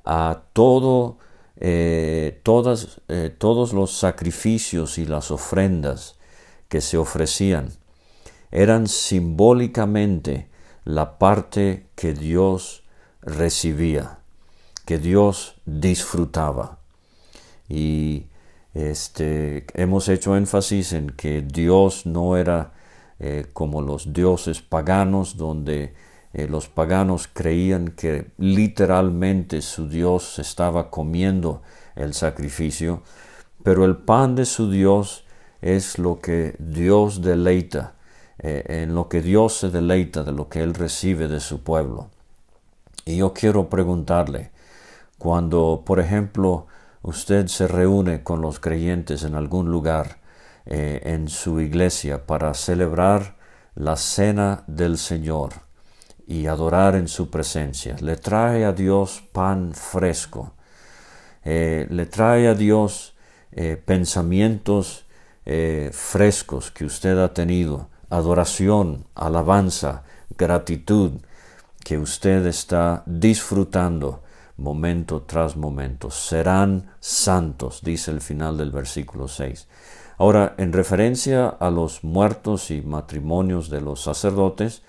a 0.06 0.42
todo, 0.54 1.18
eh, 1.56 2.42
todas, 2.44 3.00
eh, 3.08 3.34
todos 3.36 3.74
los 3.74 3.92
sacrificios 3.98 4.98
y 4.98 5.06
las 5.06 5.32
ofrendas 5.32 6.16
que 6.68 6.82
se 6.82 6.98
ofrecían. 6.98 7.70
Eran 8.52 8.88
simbólicamente 8.88 10.48
la 10.84 11.20
parte 11.20 11.88
que 11.96 12.14
Dios 12.14 12.84
recibía, 13.22 14.20
que 14.86 14.98
Dios 14.98 15.56
disfrutaba. 15.66 16.80
Y 17.68 18.28
este, 18.74 19.66
hemos 19.74 20.08
hecho 20.10 20.36
énfasis 20.36 20.94
en 20.94 21.10
que 21.10 21.42
Dios 21.42 22.06
no 22.06 22.38
era 22.38 22.74
eh, 23.20 23.48
como 23.54 23.82
los 23.82 24.14
dioses 24.14 24.62
paganos, 24.62 25.38
donde 25.38 25.96
eh, 26.34 26.48
los 26.48 26.68
paganos 26.68 27.28
creían 27.28 27.90
que 27.90 28.28
literalmente 28.38 29.62
su 29.62 29.90
Dios 29.90 30.38
estaba 30.38 30.92
comiendo 30.92 31.64
el 31.96 32.14
sacrificio, 32.14 33.02
pero 33.64 33.86
el 33.86 33.98
pan 33.98 34.36
de 34.36 34.46
su 34.46 34.70
Dios 34.70 35.26
es 35.62 35.98
lo 35.98 36.20
que 36.20 36.56
Dios 36.60 37.22
deleita, 37.22 37.96
eh, 38.38 38.84
en 38.84 38.94
lo 38.94 39.10
que 39.10 39.22
Dios 39.22 39.58
se 39.58 39.72
deleita 39.72 40.24
de 40.24 40.32
lo 40.32 40.48
que 40.48 40.62
Él 40.62 40.76
recibe 40.76 41.28
de 41.28 41.40
su 41.40 41.64
pueblo. 41.64 42.10
Y 43.06 43.18
yo 43.18 43.34
quiero 43.34 43.70
preguntarle, 43.70 44.52
cuando, 45.18 45.82
por 45.86 46.00
ejemplo, 46.00 46.68
usted 47.08 47.48
se 47.48 47.70
reúne 47.70 48.22
con 48.22 48.42
los 48.42 48.60
creyentes 48.60 49.24
en 49.24 49.36
algún 49.36 49.72
lugar, 49.72 50.18
eh, 50.66 51.00
en 51.06 51.30
su 51.30 51.62
iglesia 51.62 52.26
para 52.26 52.54
celebrar 52.54 53.38
la 53.76 53.96
cena 53.96 54.66
del 54.68 54.98
Señor 54.98 55.54
y 56.28 56.48
adorar 56.48 56.96
en 56.96 57.08
su 57.08 57.30
presencia. 57.30 57.96
Le 58.02 58.18
trae 58.18 58.66
a 58.66 58.74
Dios 58.74 59.24
pan 59.32 59.72
fresco, 59.74 60.52
eh, 61.46 61.88
le 61.90 62.08
trae 62.08 62.50
a 62.50 62.54
Dios 62.54 63.16
eh, 63.54 63.82
pensamientos 63.84 65.06
frescos 65.94 66.72
que 66.72 66.84
usted 66.84 67.18
ha 67.20 67.34
tenido, 67.34 67.88
adoración, 68.10 69.06
alabanza, 69.16 70.04
gratitud 70.38 71.22
que 71.86 71.98
usted 71.98 72.46
está 72.48 73.02
disfrutando 73.06 74.24
momento 74.58 75.22
tras 75.22 75.56
momento. 75.56 76.10
Serán 76.10 76.92
santos, 77.00 77.82
dice 77.84 78.12
el 78.12 78.22
final 78.22 78.58
del 78.58 78.72
versículo 78.72 79.28
6. 79.28 79.68
Ahora, 80.18 80.56
en 80.58 80.74
referencia 80.74 81.48
a 81.48 81.70
los 81.70 82.04
muertos 82.04 82.72
y 82.72 82.82
matrimonios 82.82 83.70
de 83.70 83.82
los 83.82 84.02
sacerdotes, 84.02 84.82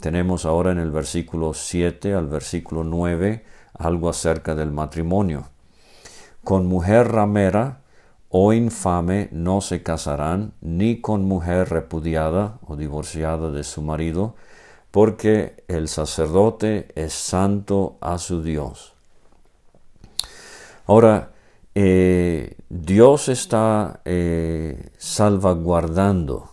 tenemos 0.00 0.44
ahora 0.44 0.72
en 0.72 0.78
el 0.78 0.90
versículo 0.90 1.54
7 1.54 2.14
al 2.14 2.26
versículo 2.26 2.82
9 2.82 3.44
algo 3.78 4.08
acerca 4.08 4.54
del 4.54 4.72
matrimonio. 4.72 5.44
Con 6.42 6.66
mujer 6.66 7.12
ramera 7.12 7.82
o 8.28 8.52
infame 8.52 9.28
no 9.30 9.60
se 9.60 9.82
casarán, 9.82 10.54
ni 10.60 11.00
con 11.00 11.24
mujer 11.24 11.68
repudiada 11.68 12.58
o 12.66 12.76
divorciada 12.76 13.50
de 13.50 13.62
su 13.62 13.82
marido, 13.82 14.34
porque 14.90 15.64
el 15.68 15.86
sacerdote 15.86 16.88
es 16.96 17.12
santo 17.12 17.98
a 18.00 18.18
su 18.18 18.42
Dios. 18.42 18.91
Ahora, 20.86 21.32
eh, 21.74 22.56
Dios 22.68 23.28
está 23.28 24.00
eh, 24.04 24.90
salvaguardando 24.98 26.50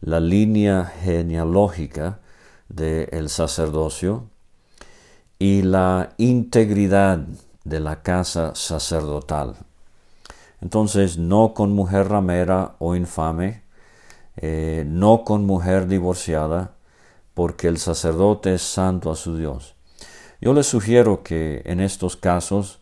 la 0.00 0.20
línea 0.20 0.84
genealógica 0.84 2.20
del 2.68 3.28
sacerdocio 3.28 4.24
y 5.38 5.62
la 5.62 6.14
integridad 6.18 7.18
de 7.64 7.80
la 7.80 8.02
casa 8.02 8.54
sacerdotal. 8.54 9.56
Entonces, 10.60 11.18
no 11.18 11.54
con 11.54 11.72
mujer 11.72 12.08
ramera 12.08 12.74
o 12.78 12.94
infame, 12.94 13.62
eh, 14.36 14.84
no 14.86 15.24
con 15.24 15.46
mujer 15.46 15.86
divorciada, 15.86 16.72
porque 17.34 17.68
el 17.68 17.78
sacerdote 17.78 18.54
es 18.54 18.62
santo 18.62 19.10
a 19.10 19.16
su 19.16 19.36
Dios. 19.36 19.74
Yo 20.40 20.52
les 20.52 20.66
sugiero 20.66 21.22
que 21.22 21.62
en 21.64 21.80
estos 21.80 22.16
casos, 22.16 22.79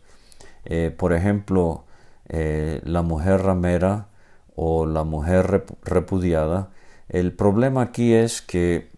eh, 0.69 0.95
por 0.97 1.11
ejemplo, 1.11 1.83
eh, 2.29 2.79
la 2.85 3.01
mujer 3.01 3.41
ramera 3.41 4.07
o 4.55 4.85
la 4.85 5.03
mujer 5.03 5.65
repudiada, 5.83 6.69
el 7.09 7.33
problema 7.33 7.81
aquí 7.81 8.13
es 8.13 8.41
que 8.41 8.89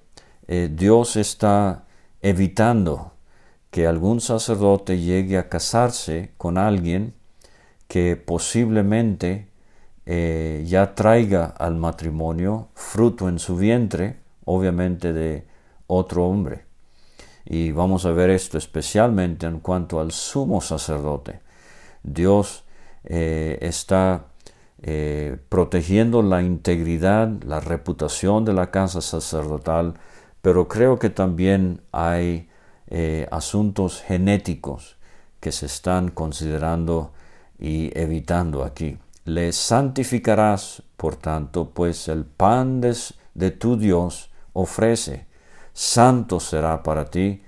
Dios 0.47 1.15
está 1.15 1.85
evitando 2.21 3.13
que 3.71 3.87
algún 3.87 4.19
sacerdote 4.19 4.99
llegue 4.99 5.37
a 5.37 5.47
casarse 5.47 6.31
con 6.37 6.57
alguien 6.57 7.13
que 7.87 8.17
posiblemente 8.17 9.47
eh, 10.05 10.63
ya 10.67 10.93
traiga 10.93 11.45
al 11.45 11.75
matrimonio 11.75 12.69
fruto 12.73 13.29
en 13.29 13.39
su 13.39 13.55
vientre, 13.55 14.17
obviamente 14.45 15.13
de 15.13 15.45
otro 15.87 16.25
hombre. 16.25 16.65
Y 17.45 17.71
vamos 17.71 18.05
a 18.05 18.11
ver 18.11 18.29
esto 18.29 18.57
especialmente 18.57 19.45
en 19.45 19.59
cuanto 19.59 19.99
al 19.99 20.11
sumo 20.11 20.61
sacerdote. 20.61 21.39
Dios 22.03 22.63
eh, 23.03 23.57
está 23.61 24.25
eh, 24.81 25.37
protegiendo 25.49 26.21
la 26.21 26.41
integridad, 26.41 27.29
la 27.43 27.59
reputación 27.59 28.45
de 28.45 28.53
la 28.53 28.71
casa 28.71 29.01
sacerdotal, 29.01 29.95
pero 30.41 30.67
creo 30.67 30.99
que 30.99 31.09
también 31.09 31.81
hay 31.91 32.47
asuntos 33.31 34.01
genéticos 34.01 34.97
que 35.39 35.53
se 35.53 35.65
están 35.65 36.11
considerando 36.11 37.13
y 37.57 37.97
evitando 37.97 38.63
aquí. 38.63 38.97
Le 39.25 39.51
santificarás, 39.51 40.81
por 40.97 41.15
tanto, 41.15 41.69
pues 41.69 42.07
el 42.07 42.25
pan 42.25 42.81
de, 42.81 43.51
tu 43.51 43.77
Dios 43.77 44.31
ofrece. 44.53 45.27
Santo 45.73 46.39
será 46.39 46.81
para 46.81 47.05
ti, 47.05 47.43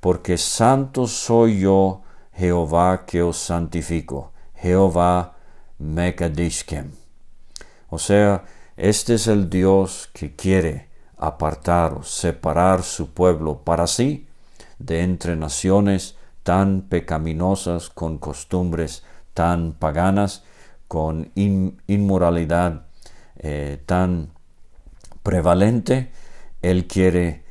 porque 0.00 0.36
santo 0.36 1.06
soy 1.06 1.60
yo, 1.60 2.02
Jehová, 2.34 3.04
que 3.06 3.22
os 3.22 3.36
santifico. 3.36 4.32
Jehová 4.54 5.34
Mekadishkem. 5.78 6.92
O 7.90 7.98
sea, 7.98 8.44
este 8.76 9.14
es 9.14 9.26
el 9.26 9.50
Dios 9.50 10.08
que 10.12 10.34
quiere 10.34 10.88
apartar 11.18 11.94
o 11.94 12.02
separar 12.02 12.82
su 12.82 13.10
pueblo 13.10 13.62
para 13.64 13.86
sí 13.86 14.26
de 14.78 15.02
entre 15.02 15.36
naciones 15.36 16.16
tan 16.42 16.82
pecaminosas 16.82 17.90
con 17.90 18.18
costumbres 18.18 19.04
tan 19.34 19.72
paganas, 19.72 20.44
con 20.88 21.30
inmoralidad 21.34 22.86
eh, 23.36 23.80
tan 23.86 24.30
prevalente, 25.22 26.10
Él 26.60 26.86
quiere 26.86 27.41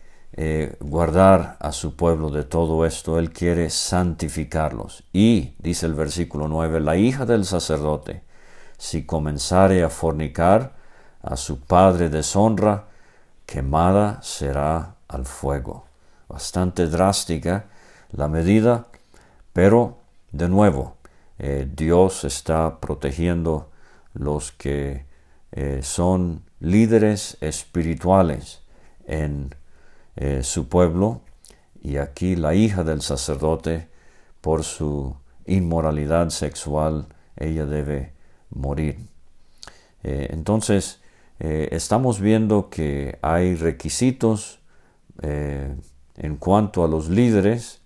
eh, 0.44 0.76
guardar 0.80 1.56
a 1.60 1.72
su 1.72 1.96
pueblo 1.96 2.32
de 2.32 2.44
todo 2.44 2.84
esto, 2.88 3.20
Él 3.20 3.32
quiere 3.32 3.70
santificarlos. 3.70 5.04
Y, 5.14 5.54
dice 5.60 5.86
el 5.86 5.94
versículo 5.94 6.48
9, 6.48 6.80
la 6.80 6.98
hija 6.98 7.28
del 7.28 7.46
sacerdote, 7.46 8.24
si 8.76 9.06
comenzare 9.06 9.84
a 9.84 9.90
fornicar, 9.90 10.74
a 11.22 11.38
su 11.38 11.60
padre 11.60 12.10
deshonra, 12.10 12.86
quemada 13.46 14.20
será 14.24 14.96
al 15.08 15.26
fuego. 15.26 15.86
Bastante 16.28 16.88
drástica 16.88 17.66
la 18.12 18.28
medida, 18.28 18.88
pero 19.54 20.00
de 20.32 20.50
nuevo, 20.50 20.96
eh, 21.38 21.70
Dios 21.72 22.24
está 22.24 22.80
protegiendo 22.80 23.70
los 24.16 24.52
que 24.52 25.06
eh, 25.52 25.82
son 25.84 26.42
líderes 26.60 27.38
espirituales 27.42 28.64
en 29.06 29.54
eh, 30.15 30.44
su 30.44 30.68
pueblo 30.68 31.22
y 31.81 31.98
aquí 31.98 32.36
la 32.36 32.53
hija 32.53 32.83
del 32.83 33.01
sacerdote 33.01 33.88
por 34.42 34.64
su 34.64 35.16
inmoralidad 35.46 36.29
sexual 36.29 37.07
ella 37.38 37.66
debe 37.66 38.14
morir. 38.50 39.07
entonces 40.03 41.01
estamos 41.40 42.20
viendo 42.20 42.70
que 42.70 43.18
hay 43.22 43.55
requisitos 43.55 44.59
en 45.22 46.38
cuanto 46.38 46.83
a 46.83 46.88
los 46.88 47.09
líderes 47.09 47.81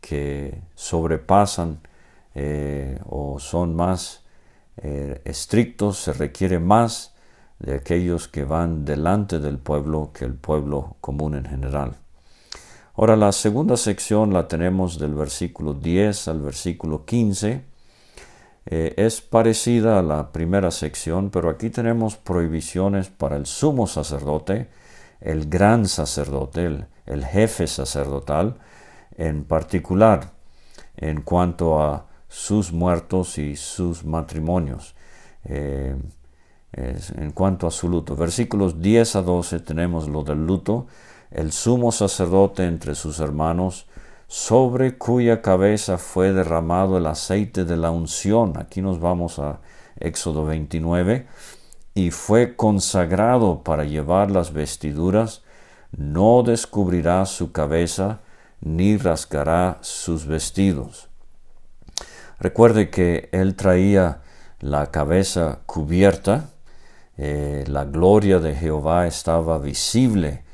que 0.00 0.62
sobrepasan 0.76 1.80
eh, 2.34 3.00
o 3.06 3.40
son 3.40 3.74
más 3.74 4.22
eh, 4.76 5.20
estrictos, 5.24 5.98
se 5.98 6.12
requiere 6.12 6.58
más 6.58 7.15
de 7.58 7.74
aquellos 7.74 8.28
que 8.28 8.44
van 8.44 8.84
delante 8.84 9.38
del 9.38 9.58
pueblo 9.58 10.10
que 10.12 10.24
el 10.24 10.34
pueblo 10.34 10.96
común 11.00 11.34
en 11.34 11.46
general. 11.46 11.96
Ahora 12.94 13.16
la 13.16 13.32
segunda 13.32 13.76
sección 13.76 14.32
la 14.32 14.48
tenemos 14.48 14.98
del 14.98 15.14
versículo 15.14 15.74
10 15.74 16.28
al 16.28 16.40
versículo 16.40 17.04
15. 17.04 17.64
Eh, 18.68 18.94
es 18.96 19.20
parecida 19.20 19.98
a 19.98 20.02
la 20.02 20.32
primera 20.32 20.70
sección, 20.70 21.30
pero 21.30 21.50
aquí 21.50 21.70
tenemos 21.70 22.16
prohibiciones 22.16 23.08
para 23.08 23.36
el 23.36 23.46
sumo 23.46 23.86
sacerdote, 23.86 24.68
el 25.20 25.48
gran 25.48 25.86
sacerdote, 25.86 26.86
el 27.06 27.24
jefe 27.24 27.66
sacerdotal, 27.66 28.56
en 29.16 29.44
particular 29.44 30.32
en 30.96 31.22
cuanto 31.22 31.82
a 31.82 32.06
sus 32.28 32.72
muertos 32.72 33.38
y 33.38 33.56
sus 33.56 34.04
matrimonios. 34.04 34.94
Eh, 35.44 35.96
en 36.76 37.30
cuanto 37.32 37.66
a 37.66 37.70
su 37.70 37.88
luto, 37.88 38.14
versículos 38.16 38.80
10 38.80 39.16
a 39.16 39.22
12 39.22 39.60
tenemos 39.60 40.08
lo 40.08 40.22
del 40.22 40.46
luto, 40.46 40.86
el 41.30 41.52
sumo 41.52 41.90
sacerdote 41.90 42.66
entre 42.66 42.94
sus 42.94 43.18
hermanos, 43.18 43.86
sobre 44.28 44.98
cuya 44.98 45.40
cabeza 45.40 45.98
fue 45.98 46.32
derramado 46.32 46.98
el 46.98 47.06
aceite 47.06 47.64
de 47.64 47.76
la 47.76 47.90
unción. 47.90 48.58
Aquí 48.58 48.82
nos 48.82 49.00
vamos 49.00 49.38
a 49.38 49.60
Éxodo 49.98 50.44
29. 50.44 51.26
Y 51.94 52.10
fue 52.10 52.56
consagrado 52.56 53.62
para 53.62 53.84
llevar 53.84 54.30
las 54.30 54.52
vestiduras, 54.52 55.42
no 55.96 56.42
descubrirá 56.42 57.24
su 57.24 57.52
cabeza, 57.52 58.20
ni 58.60 58.96
rasgará 58.98 59.78
sus 59.80 60.26
vestidos. 60.26 61.08
Recuerde 62.38 62.90
que 62.90 63.30
él 63.32 63.54
traía 63.54 64.20
la 64.60 64.90
cabeza 64.90 65.60
cubierta, 65.64 66.50
eh, 67.18 67.64
la 67.66 67.84
gloria 67.84 68.38
de 68.38 68.54
Jehová 68.54 69.06
estaba 69.06 69.58
visible 69.58 70.44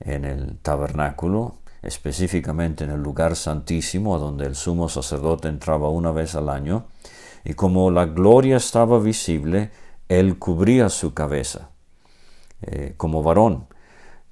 en 0.00 0.24
el 0.24 0.58
tabernáculo, 0.58 1.56
específicamente 1.82 2.84
en 2.84 2.90
el 2.90 3.02
lugar 3.02 3.36
santísimo, 3.36 4.18
donde 4.18 4.46
el 4.46 4.54
sumo 4.54 4.88
sacerdote 4.88 5.48
entraba 5.48 5.88
una 5.88 6.12
vez 6.12 6.34
al 6.34 6.48
año, 6.48 6.86
y 7.44 7.54
como 7.54 7.90
la 7.90 8.06
gloria 8.06 8.56
estaba 8.56 8.98
visible, 8.98 9.70
él 10.08 10.38
cubría 10.38 10.88
su 10.88 11.14
cabeza 11.14 11.70
eh, 12.62 12.94
como 12.96 13.22
varón. 13.22 13.66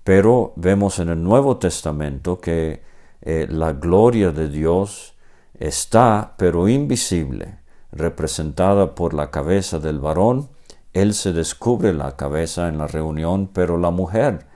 Pero 0.02 0.52
vemos 0.56 0.98
en 0.98 1.08
el 1.08 1.22
Nuevo 1.22 1.56
Testamento 1.58 2.40
que 2.40 2.82
eh, 3.22 3.46
la 3.48 3.72
gloria 3.72 4.30
de 4.32 4.48
Dios 4.48 5.14
está, 5.58 6.34
pero 6.36 6.68
invisible, 6.68 7.58
representada 7.92 8.94
por 8.94 9.14
la 9.14 9.30
cabeza 9.30 9.78
del 9.78 9.98
varón. 9.98 10.48
Él 10.94 11.12
se 11.12 11.32
descubre 11.32 11.92
la 11.92 12.16
cabeza 12.16 12.68
en 12.68 12.78
la 12.78 12.86
reunión, 12.86 13.50
pero 13.52 13.78
la 13.78 13.90
mujer, 13.90 14.46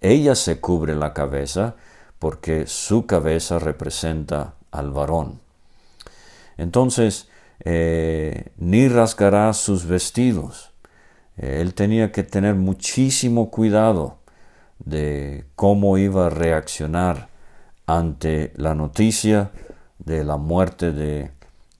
ella 0.00 0.34
se 0.34 0.60
cubre 0.60 0.94
la 0.94 1.14
cabeza 1.14 1.76
porque 2.18 2.66
su 2.66 3.06
cabeza 3.06 3.58
representa 3.58 4.54
al 4.72 4.90
varón. 4.90 5.40
Entonces, 6.56 7.28
eh, 7.60 8.52
ni 8.56 8.88
rasgará 8.88 9.52
sus 9.52 9.86
vestidos. 9.86 10.72
Eh, 11.36 11.58
él 11.60 11.74
tenía 11.74 12.10
que 12.10 12.24
tener 12.24 12.54
muchísimo 12.56 13.50
cuidado 13.50 14.18
de 14.80 15.44
cómo 15.54 15.96
iba 15.96 16.26
a 16.26 16.30
reaccionar 16.30 17.28
ante 17.86 18.52
la 18.56 18.74
noticia 18.74 19.52
de 19.98 20.24
la 20.24 20.36
muerte 20.38 20.92
de, 20.92 21.30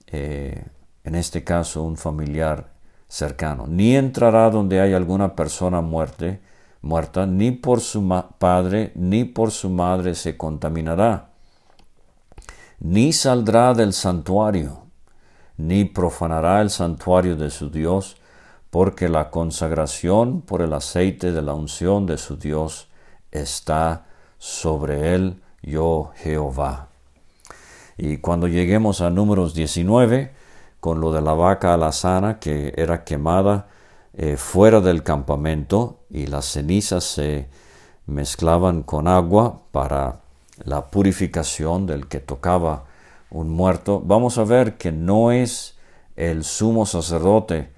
eh, 0.07 0.65
en 1.03 1.15
este 1.15 1.43
caso, 1.43 1.83
un 1.83 1.97
familiar 1.97 2.74
cercano. 3.07 3.65
Ni 3.67 3.95
entrará 3.95 4.49
donde 4.49 4.81
hay 4.81 4.93
alguna 4.93 5.35
persona 5.35 5.81
muerte, 5.81 6.41
muerta, 6.81 7.25
ni 7.25 7.51
por 7.51 7.81
su 7.81 8.07
padre, 8.37 8.91
ni 8.95 9.25
por 9.25 9.51
su 9.51 9.69
madre 9.69 10.15
se 10.15 10.37
contaminará. 10.37 11.29
Ni 12.79 13.13
saldrá 13.13 13.73
del 13.73 13.93
santuario, 13.93 14.83
ni 15.57 15.85
profanará 15.85 16.61
el 16.61 16.69
santuario 16.69 17.35
de 17.35 17.49
su 17.49 17.69
Dios, 17.69 18.17
porque 18.69 19.07
la 19.07 19.29
consagración 19.31 20.41
por 20.41 20.61
el 20.61 20.73
aceite 20.73 21.31
de 21.31 21.41
la 21.41 21.53
unción 21.53 22.05
de 22.05 22.17
su 22.17 22.35
Dios 22.35 22.89
está 23.31 24.05
sobre 24.37 25.15
él, 25.15 25.41
yo 25.61 26.11
Jehová. 26.17 26.89
Y 27.97 28.17
cuando 28.17 28.47
lleguemos 28.47 28.99
a 28.99 29.09
números 29.09 29.53
19, 29.53 30.33
con 30.85 31.01
lo 31.01 31.11
de 31.11 31.19
la 31.19 31.33
vaca 31.33 31.73
alazana 31.73 32.39
que 32.39 32.71
era 32.77 33.03
quemada 33.03 33.69
eh, 34.13 34.37
fuera 34.37 34.81
del 34.81 35.01
campamento 35.01 36.01
y 36.11 36.27
las 36.27 36.45
cenizas 36.45 37.03
se 37.03 37.49
mezclaban 38.05 38.83
con 38.83 39.07
agua 39.07 39.63
para 39.71 40.19
la 40.63 40.85
purificación 40.91 41.87
del 41.87 42.05
que 42.05 42.19
tocaba 42.19 42.83
un 43.31 43.49
muerto, 43.49 43.99
vamos 43.99 44.37
a 44.37 44.43
ver 44.43 44.77
que 44.77 44.91
no 44.91 45.31
es 45.31 45.75
el 46.17 46.43
sumo 46.43 46.85
sacerdote 46.85 47.71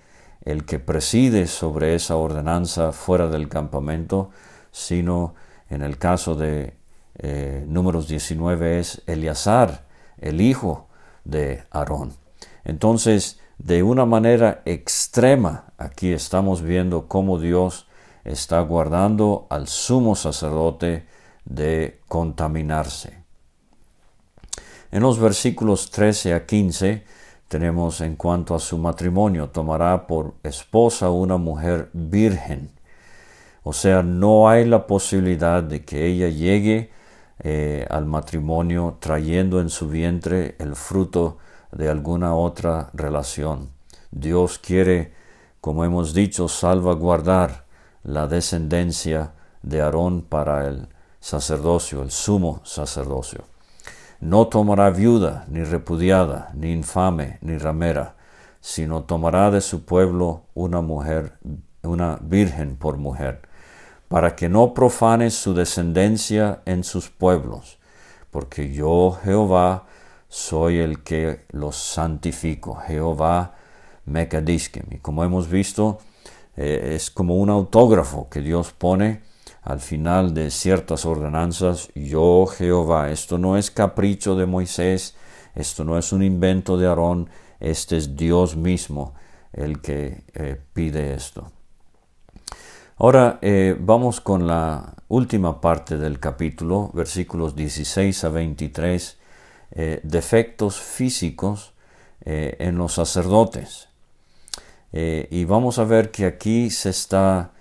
el 0.44 0.66
que 0.66 0.78
preside 0.78 1.48
sobre 1.48 1.96
esa 1.96 2.18
ordenanza 2.18 2.92
fuera 2.92 3.30
del 3.30 3.48
campamento, 3.48 4.32
sino 4.74 5.34
en 5.70 5.82
el 5.82 5.98
caso 5.98 6.36
de 6.36 6.74
eh, 7.20 7.64
números 7.70 8.10
19 8.10 8.80
es 8.80 9.02
Eleazar, 9.08 9.86
el 10.18 10.42
hijo 10.42 10.90
de 11.24 11.64
Aarón. 11.72 12.27
Entonces, 12.68 13.40
de 13.60 13.82
una 13.82 14.06
manera 14.06 14.62
extrema, 14.66 15.72
aquí 15.78 16.12
estamos 16.12 16.62
viendo 16.62 17.08
cómo 17.08 17.40
Dios 17.40 17.88
está 18.26 18.60
guardando 18.60 19.48
al 19.50 19.70
sumo 19.70 20.18
sacerdote 20.18 21.08
de 21.46 22.02
contaminarse. 22.10 23.24
En 24.92 25.02
los 25.02 25.18
versículos 25.18 25.92
13 25.92 26.34
a 26.34 26.46
15 26.46 27.06
tenemos 27.48 28.02
en 28.02 28.18
cuanto 28.18 28.54
a 28.54 28.60
su 28.60 28.78
matrimonio, 28.78 29.48
tomará 29.48 30.06
por 30.06 30.34
esposa 30.44 31.10
una 31.10 31.38
mujer 31.38 31.90
virgen. 31.94 32.70
O 33.64 33.72
sea, 33.72 34.04
no 34.04 34.50
hay 34.50 34.66
la 34.66 34.88
posibilidad 34.88 35.64
de 35.64 35.86
que 35.86 36.06
ella 36.06 36.28
llegue 36.28 36.92
eh, 37.40 37.88
al 37.90 38.06
matrimonio 38.06 38.98
trayendo 39.00 39.62
en 39.62 39.70
su 39.70 39.88
vientre 39.88 40.58
el 40.60 40.76
fruto 40.76 41.38
de 41.72 41.90
alguna 41.90 42.36
otra 42.36 42.90
relación. 42.94 43.70
Dios 44.12 44.58
quiere, 44.58 45.14
como 45.62 45.84
hemos 45.86 46.14
dicho, 46.14 46.48
salvaguardar 46.48 47.66
la 48.04 48.28
descendencia 48.28 49.34
de 49.62 49.82
Aarón 49.82 50.22
para 50.22 50.68
el 50.68 50.88
sacerdocio, 51.20 52.02
el 52.02 52.12
sumo 52.12 52.62
sacerdocio. 52.64 53.44
No 54.20 54.48
tomará 54.48 54.90
viuda, 54.90 55.46
ni 55.50 55.64
repudiada, 55.64 56.52
ni 56.56 56.72
infame, 56.72 57.38
ni 57.42 57.58
ramera, 57.58 58.16
sino 58.62 59.04
tomará 59.04 59.52
de 59.52 59.62
su 59.62 59.86
pueblo 59.86 60.44
una 60.54 60.82
mujer, 60.82 61.38
una 61.84 62.18
virgen 62.22 62.78
por 62.78 62.98
mujer, 62.98 63.42
para 64.08 64.36
que 64.36 64.50
no 64.50 64.74
profane 64.74 65.30
su 65.30 65.54
descendencia 65.54 66.62
en 66.66 66.84
sus 66.84 67.10
pueblos, 67.10 67.78
porque 68.32 68.74
yo, 68.74 69.18
Jehová, 69.24 69.86
soy 70.30 70.80
el 70.80 71.04
que 71.04 71.46
los 71.52 71.76
santifico. 71.76 72.76
Jehová 72.76 73.56
Mekadiskim. 74.06 74.84
Y 74.92 74.98
como 74.98 75.24
hemos 75.24 75.50
visto, 75.50 76.00
eh, 76.56 76.94
es 76.96 77.12
como 77.12 77.36
un 77.36 77.50
autógrafo 77.50 78.30
que 78.30 78.42
Dios 78.42 78.72
pone 78.72 79.22
al 79.62 79.80
final 79.82 80.34
de 80.34 80.50
ciertas 80.50 81.06
ordenanzas, 81.06 81.90
yo 81.94 82.46
Jehová, 82.46 83.12
esto 83.12 83.38
no 83.38 83.58
es 83.58 83.70
capricho 83.70 84.38
de 84.38 84.46
Moisés, 84.46 85.18
esto 85.56 85.84
no 85.84 85.98
es 85.98 86.14
un 86.14 86.24
invento 86.24 86.78
de 86.78 86.88
Aarón, 86.88 87.30
este 87.60 87.98
es 87.98 88.16
Dios 88.16 88.56
mismo 88.56 89.14
el 89.52 89.82
que 89.82 90.24
eh, 90.34 90.62
pide 90.72 91.14
esto. 91.14 91.52
Ahora 92.96 93.40
eh, 93.42 93.76
vamos 93.78 94.22
con 94.22 94.48
la 94.48 94.94
última 95.10 95.60
parte 95.60 95.98
del 95.98 96.20
capítulo, 96.20 96.90
versículos 96.94 97.54
16 97.54 98.24
a 98.24 98.30
23, 98.30 99.17
eh, 99.72 100.00
defectos 100.04 100.80
físicos 100.80 101.74
en 102.30 102.78
los 102.78 102.94
sacerdotes. 102.94 103.88
y 104.92 105.46
vamos 105.46 105.80
a 105.80 105.86
ver 105.86 106.12
que 106.12 106.26
aquí 106.26 106.70
se 106.70 106.90
está 106.90 107.52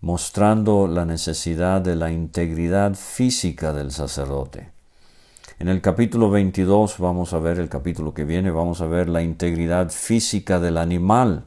mostrando 0.00 0.86
la 0.86 1.04
necesidad 1.04 1.82
de 1.82 1.94
la 1.94 2.10
integridad 2.10 2.94
física 2.94 3.74
del 3.74 3.90
sacerdote. 3.90 4.70
En 5.58 5.68
el 5.68 5.80
capítulo 5.80 6.28
22 6.28 6.98
vamos 6.98 7.32
a 7.32 7.38
ver, 7.38 7.58
el 7.58 7.70
capítulo 7.70 8.12
que 8.12 8.24
viene, 8.24 8.50
vamos 8.50 8.82
a 8.82 8.86
ver 8.86 9.08
la 9.08 9.22
integridad 9.22 9.90
física 9.90 10.60
del 10.60 10.76
animal 10.76 11.44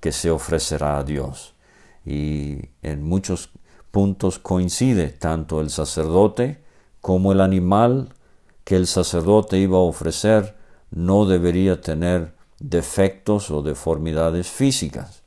que 0.00 0.10
se 0.10 0.30
ofrecerá 0.30 0.98
a 0.98 1.04
Dios. 1.04 1.54
Y 2.06 2.70
en 2.82 3.02
muchos 3.02 3.50
puntos 3.90 4.38
coincide 4.38 5.10
tanto 5.10 5.60
el 5.60 5.68
sacerdote 5.68 6.62
como 7.02 7.32
el 7.32 7.42
animal 7.42 8.14
que 8.64 8.76
el 8.76 8.86
sacerdote 8.86 9.58
iba 9.58 9.78
a 9.78 9.82
ofrecer 9.82 10.56
no 10.90 11.26
debería 11.26 11.80
tener 11.80 12.34
defectos 12.58 13.50
o 13.50 13.62
deformidades 13.62 14.48
físicas. 14.48 15.22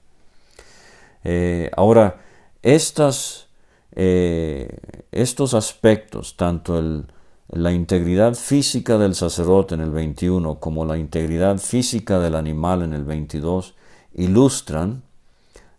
Eh, 1.24 1.72
ahora, 1.76 2.22
eh, 2.62 4.68
estos 5.12 5.54
aspectos, 5.54 6.38
tanto 6.38 7.04
la 7.50 7.72
integridad 7.72 8.36
física 8.36 8.98
del 8.98 9.16
sacerdote 9.16 9.76
en 9.76 9.82
el 9.82 9.92
21 9.92 10.60
como 10.60 10.86
la 10.86 10.98
integridad 10.98 11.58
física 11.58 12.20
del 12.20 12.36
animal 12.36 12.84
en 12.84 12.94
el 12.94 13.04
22, 13.04 13.76
ilustran 14.14 15.04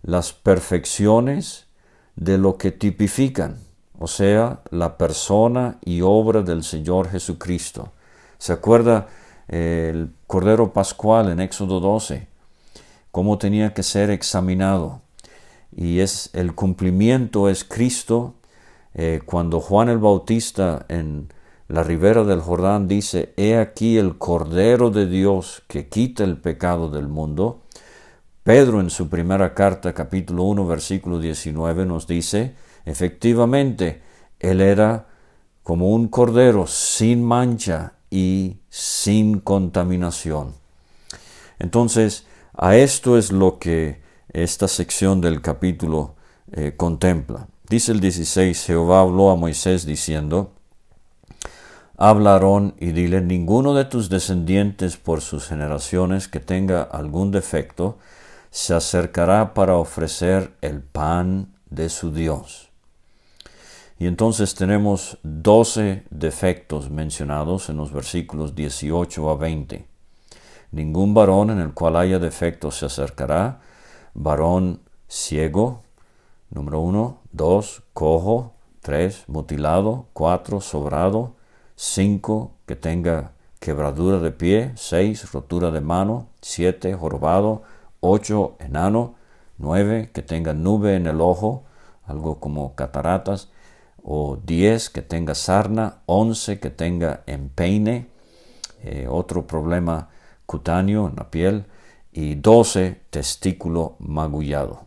las 0.02 0.32
perfecciones 0.32 1.66
de 2.16 2.38
lo 2.38 2.56
que 2.56 2.72
tipifican, 2.72 3.58
o 3.98 4.06
sea, 4.06 4.60
la 4.70 4.98
persona 4.98 5.78
y 5.84 6.00
obra 6.02 6.42
del 6.42 6.62
Señor 6.62 7.08
Jesucristo. 7.10 7.92
¿Se 8.38 8.52
acuerda 8.52 9.08
eh, 9.48 9.90
el 9.92 10.10
Cordero 10.26 10.72
Pascual 10.72 11.30
en 11.30 11.40
Éxodo 11.40 11.80
12? 11.80 12.26
¿Cómo 13.10 13.38
tenía 13.38 13.72
que 13.74 13.82
ser 13.82 14.10
examinado? 14.10 15.00
y 15.76 16.00
es 16.00 16.30
el 16.32 16.54
cumplimiento 16.54 17.48
es 17.48 17.64
Cristo. 17.64 18.34
Eh, 18.94 19.20
cuando 19.24 19.60
Juan 19.60 19.90
el 19.90 19.98
Bautista 19.98 20.86
en 20.88 21.28
la 21.68 21.82
ribera 21.82 22.24
del 22.24 22.40
Jordán 22.40 22.88
dice, 22.88 23.34
He 23.36 23.58
aquí 23.58 23.98
el 23.98 24.16
Cordero 24.16 24.90
de 24.90 25.06
Dios 25.06 25.62
que 25.68 25.88
quita 25.88 26.24
el 26.24 26.38
pecado 26.38 26.88
del 26.88 27.08
mundo, 27.08 27.60
Pedro 28.42 28.80
en 28.80 28.90
su 28.90 29.08
primera 29.08 29.54
carta, 29.54 29.92
capítulo 29.92 30.44
1, 30.44 30.66
versículo 30.66 31.18
19, 31.18 31.84
nos 31.84 32.06
dice, 32.06 32.54
efectivamente, 32.86 34.02
Él 34.40 34.62
era 34.62 35.06
como 35.62 35.90
un 35.90 36.08
cordero 36.08 36.66
sin 36.66 37.22
mancha 37.22 37.92
y 38.08 38.56
sin 38.70 39.40
contaminación. 39.40 40.54
Entonces, 41.58 42.26
a 42.54 42.76
esto 42.76 43.18
es 43.18 43.32
lo 43.32 43.58
que 43.58 44.00
esta 44.32 44.68
sección 44.68 45.20
del 45.20 45.42
capítulo 45.42 46.14
eh, 46.52 46.74
contempla. 46.76 47.48
Dice 47.68 47.92
el 47.92 48.00
16, 48.00 48.64
Jehová 48.64 49.00
habló 49.00 49.30
a 49.30 49.36
Moisés 49.36 49.84
diciendo, 49.84 50.52
Habla 51.98 52.34
Aarón 52.34 52.74
y 52.78 52.92
dile, 52.92 53.22
ninguno 53.22 53.74
de 53.74 53.86
tus 53.86 54.10
descendientes 54.10 54.96
por 54.98 55.22
sus 55.22 55.46
generaciones 55.46 56.28
que 56.28 56.40
tenga 56.40 56.82
algún 56.82 57.30
defecto, 57.30 57.98
se 58.50 58.74
acercará 58.74 59.54
para 59.54 59.76
ofrecer 59.76 60.52
el 60.60 60.82
pan 60.82 61.54
de 61.70 61.88
su 61.88 62.12
Dios. 62.12 62.65
Y 63.98 64.06
entonces 64.06 64.54
tenemos 64.54 65.18
doce 65.22 66.04
defectos 66.10 66.90
mencionados 66.90 67.70
en 67.70 67.78
los 67.78 67.92
versículos 67.92 68.54
18 68.54 69.30
a 69.30 69.36
20. 69.36 69.86
Ningún 70.72 71.14
varón 71.14 71.50
en 71.50 71.60
el 71.60 71.72
cual 71.72 71.96
haya 71.96 72.18
defecto 72.18 72.70
se 72.70 72.86
acercará, 72.86 73.60
varón 74.12 74.80
ciego, 75.08 75.82
número 76.50 76.80
uno, 76.80 77.20
dos, 77.32 77.82
cojo, 77.94 78.52
tres, 78.82 79.24
mutilado, 79.28 80.06
cuatro, 80.12 80.60
sobrado, 80.60 81.34
cinco, 81.74 82.52
que 82.66 82.76
tenga 82.76 83.32
quebradura 83.60 84.18
de 84.18 84.30
pie, 84.30 84.72
seis, 84.74 85.32
rotura 85.32 85.70
de 85.70 85.80
mano, 85.80 86.28
siete, 86.42 86.94
jorobado, 86.94 87.62
ocho, 88.00 88.56
enano, 88.58 89.14
nueve, 89.56 90.10
que 90.12 90.22
tenga 90.22 90.52
nube 90.52 90.96
en 90.96 91.06
el 91.06 91.20
ojo, 91.20 91.64
algo 92.04 92.38
como 92.38 92.74
cataratas, 92.74 93.48
o 94.08 94.36
diez, 94.36 94.88
que 94.88 95.02
tenga 95.02 95.34
sarna, 95.34 95.96
once, 96.06 96.60
que 96.60 96.70
tenga 96.70 97.24
empeine, 97.26 98.06
eh, 98.84 99.08
otro 99.10 99.48
problema 99.48 100.10
cutáneo 100.46 101.08
en 101.08 101.16
la 101.16 101.28
piel, 101.28 101.64
y 102.12 102.36
12 102.36 103.00
testículo 103.10 103.96
magullado. 103.98 104.84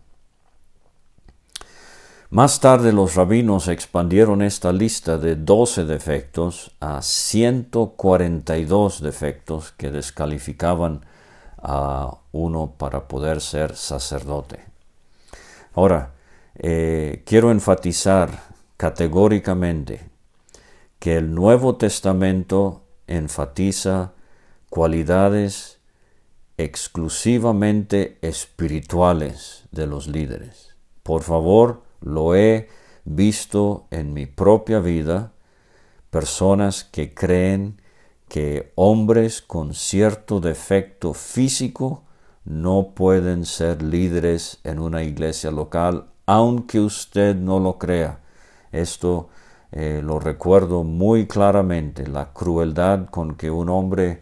Más 2.30 2.62
tarde 2.62 2.94
los 2.94 3.16
rabinos 3.16 3.68
expandieron 3.68 4.42
esta 4.42 4.72
lista 4.72 5.18
de 5.18 5.36
12 5.36 5.84
defectos 5.84 6.72
a 6.80 7.02
142 7.02 9.02
defectos 9.02 9.74
que 9.74 9.92
descalificaban 9.92 11.06
a 11.62 12.20
uno 12.32 12.72
para 12.78 13.10
poder 13.10 13.42
ser 13.42 13.76
sacerdote. 13.76 14.64
Ahora, 15.74 16.14
eh, 16.56 17.22
quiero 17.26 17.52
enfatizar 17.52 18.48
categóricamente 18.80 20.10
que 21.00 21.18
el 21.18 21.36
Nuevo 21.36 21.76
Testamento 21.76 22.86
enfatiza 23.08 24.14
cualidades 24.70 25.82
exclusivamente 26.56 28.18
espirituales 28.22 29.66
de 29.72 29.86
los 29.86 30.08
líderes. 30.08 30.78
Por 31.04 31.24
favor, 31.24 31.84
lo 32.00 32.36
he 32.36 32.70
visto 33.04 33.88
en 33.92 34.14
mi 34.14 34.28
propia 34.28 34.80
vida, 34.80 35.34
personas 36.10 36.86
que 36.86 37.14
creen 37.14 37.82
que 38.30 38.72
hombres 38.76 39.42
con 39.42 39.74
cierto 39.74 40.40
defecto 40.40 41.14
físico 41.14 42.06
no 42.46 42.94
pueden 42.96 43.46
ser 43.46 43.82
líderes 43.82 44.62
en 44.64 44.80
una 44.80 45.04
iglesia 45.04 45.52
local, 45.52 46.06
aunque 46.26 46.80
usted 46.80 47.36
no 47.36 47.60
lo 47.60 47.78
crea. 47.78 48.22
Esto 48.72 49.30
eh, 49.72 50.02
lo 50.04 50.20
recuerdo 50.20 50.84
muy 50.84 51.28
claramente, 51.28 52.08
la 52.08 52.34
crueldad 52.34 53.06
con 53.06 53.36
que 53.36 53.52
un 53.52 53.70
hombre 53.70 54.22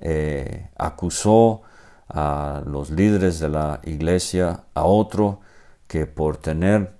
eh, 0.00 0.70
acusó 0.76 1.62
a 2.08 2.62
los 2.66 2.90
líderes 2.90 3.38
de 3.38 3.48
la 3.48 3.80
iglesia, 3.84 4.64
a 4.74 4.84
otro 4.84 5.40
que 5.86 6.06
por 6.06 6.38
tener 6.38 6.94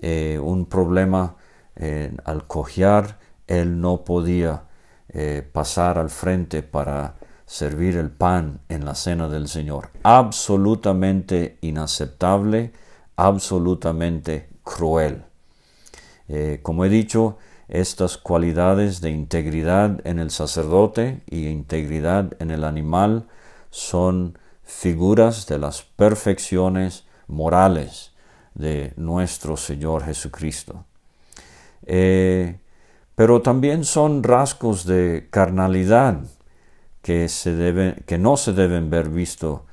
eh, 0.00 0.38
un 0.42 0.66
problema 0.66 1.36
al 2.24 2.46
cojear, 2.46 3.18
él 3.48 3.80
no 3.80 4.04
podía 4.04 4.62
pasar 5.52 5.98
al 5.98 6.08
frente 6.08 6.62
para 6.62 7.14
servir 7.46 7.96
el 7.96 8.10
pan 8.10 8.60
en 8.68 8.84
la 8.84 8.94
cena 8.94 9.28
del 9.28 9.48
Señor. 9.48 9.90
Absolutamente 10.04 11.58
inaceptable, 11.62 12.72
absolutamente 13.16 14.50
cruel. 14.62 15.24
Eh, 16.28 16.60
como 16.62 16.84
he 16.84 16.88
dicho, 16.88 17.38
estas 17.68 18.18
cualidades 18.18 19.00
de 19.00 19.10
integridad 19.10 20.06
en 20.06 20.18
el 20.18 20.30
sacerdote 20.30 21.22
y 21.30 21.48
integridad 21.48 22.32
en 22.40 22.50
el 22.50 22.64
animal 22.64 23.26
son 23.70 24.38
figuras 24.62 25.46
de 25.46 25.58
las 25.58 25.82
perfecciones 25.82 27.04
morales 27.26 28.12
de 28.54 28.92
nuestro 28.96 29.56
Señor 29.56 30.04
Jesucristo. 30.04 30.84
Eh, 31.86 32.58
pero 33.14 33.42
también 33.42 33.84
son 33.84 34.22
rasgos 34.22 34.84
de 34.86 35.28
carnalidad 35.30 36.20
que, 37.02 37.28
se 37.28 38.02
que 38.06 38.18
no 38.18 38.36
se 38.36 38.52
deben 38.52 38.90
ver 38.90 39.08
visto, 39.08 39.66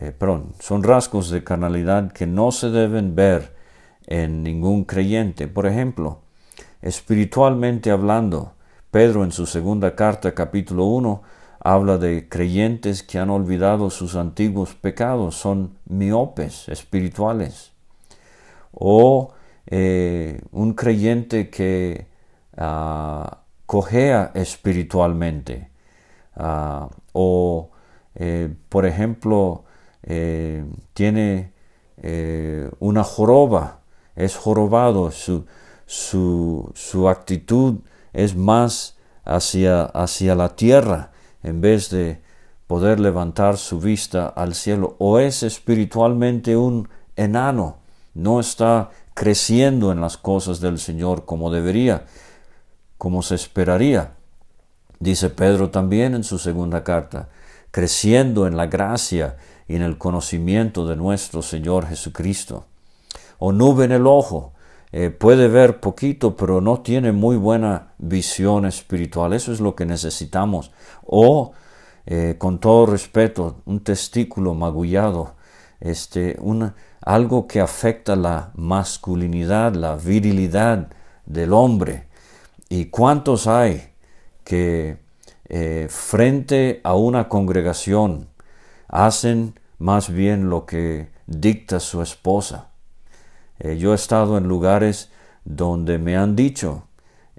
eh, 0.00 0.12
perdón, 0.16 0.54
son 0.58 0.82
rasgos 0.82 1.30
de 1.30 1.44
carnalidad 1.44 2.12
que 2.12 2.26
no 2.26 2.50
se 2.50 2.70
deben 2.70 3.14
ver 3.14 3.57
en 4.08 4.42
ningún 4.42 4.84
creyente. 4.84 5.46
Por 5.46 5.66
ejemplo, 5.66 6.20
espiritualmente 6.82 7.90
hablando, 7.90 8.54
Pedro 8.90 9.22
en 9.22 9.32
su 9.32 9.46
segunda 9.46 9.94
carta, 9.94 10.34
capítulo 10.34 10.86
1, 10.86 11.22
habla 11.60 11.98
de 11.98 12.28
creyentes 12.28 13.02
que 13.02 13.18
han 13.18 13.30
olvidado 13.30 13.90
sus 13.90 14.16
antiguos 14.16 14.74
pecados, 14.74 15.36
son 15.36 15.76
miopes 15.86 16.68
espirituales. 16.68 17.72
O 18.72 19.34
eh, 19.66 20.40
un 20.52 20.72
creyente 20.72 21.50
que 21.50 22.06
ah, 22.56 23.40
cojea 23.66 24.32
espiritualmente. 24.34 25.68
Ah, 26.34 26.88
o, 27.12 27.70
eh, 28.14 28.48
por 28.70 28.86
ejemplo, 28.86 29.64
eh, 30.02 30.64
tiene 30.94 31.52
una 32.78 33.02
joroba 33.02 33.77
es 34.18 34.36
jorobado, 34.36 35.12
su, 35.12 35.44
su, 35.86 37.08
actitud 37.08 37.76
es 38.12 38.34
más 38.34 38.96
hacia, 39.24 39.84
hacia 39.84 40.34
la 40.34 40.56
tierra 40.56 41.12
en 41.44 41.60
vez 41.60 41.88
de 41.90 42.20
poder 42.66 42.98
levantar 42.98 43.56
su 43.58 43.78
vista 43.78 44.26
al 44.26 44.56
cielo, 44.56 44.96
o 44.98 45.20
es 45.20 45.44
espiritualmente 45.44 46.56
un 46.56 46.88
enano, 47.14 47.76
no 48.12 48.40
está 48.40 48.90
creciendo 49.14 49.92
en 49.92 50.00
las 50.00 50.16
cosas 50.16 50.60
del 50.60 50.80
Señor 50.80 51.24
como 51.24 51.52
debería, 51.52 52.04
como 52.98 53.22
se 53.22 53.36
esperaría. 53.36 54.14
Dice 54.98 55.30
Pedro 55.30 55.70
también 55.70 56.16
en 56.16 56.24
su 56.24 56.40
segunda 56.40 56.82
carta, 56.82 57.28
creciendo 57.70 58.48
en 58.48 58.56
la 58.56 58.66
gracia 58.66 59.36
y 59.68 59.76
en 59.76 59.82
el 59.82 59.96
conocimiento 59.96 60.88
de 60.88 60.96
nuestro 60.96 61.40
Señor 61.40 61.86
Jesucristo 61.86 62.64
o 63.38 63.52
nube 63.52 63.84
en 63.84 63.92
el 63.92 64.06
ojo. 64.06 64.52
Eh, 64.90 65.10
puede 65.10 65.48
ver 65.48 65.80
poquito, 65.80 66.34
pero 66.34 66.60
no 66.60 66.80
tiene 66.80 67.12
muy 67.12 67.36
buena 67.36 67.92
visión 67.98 68.64
espiritual. 68.64 69.32
Eso 69.32 69.52
es 69.52 69.60
lo 69.60 69.74
que 69.74 69.84
necesitamos. 69.84 70.72
O, 71.04 71.52
eh, 72.06 72.36
con 72.38 72.58
todo 72.58 72.86
respeto, 72.86 73.56
un 73.66 73.80
testículo 73.80 74.54
magullado, 74.54 75.34
este, 75.80 76.38
algo 77.02 77.46
que 77.46 77.60
afecta 77.60 78.16
la 78.16 78.50
masculinidad, 78.54 79.74
la 79.74 79.96
virilidad 79.96 80.88
del 81.26 81.52
hombre. 81.52 82.08
¿Y 82.70 82.86
cuántos 82.86 83.46
hay 83.46 83.90
que 84.44 84.98
eh, 85.50 85.86
frente 85.90 86.80
a 86.84 86.94
una 86.94 87.28
congregación 87.28 88.28
hacen 88.88 89.58
más 89.78 90.10
bien 90.10 90.48
lo 90.48 90.64
que 90.64 91.08
dicta 91.26 91.78
su 91.80 92.00
esposa? 92.02 92.67
Eh, 93.60 93.78
yo 93.78 93.92
he 93.92 93.94
estado 93.94 94.38
en 94.38 94.48
lugares 94.48 95.10
donde 95.44 95.98
me 95.98 96.16
han 96.16 96.36
dicho 96.36 96.84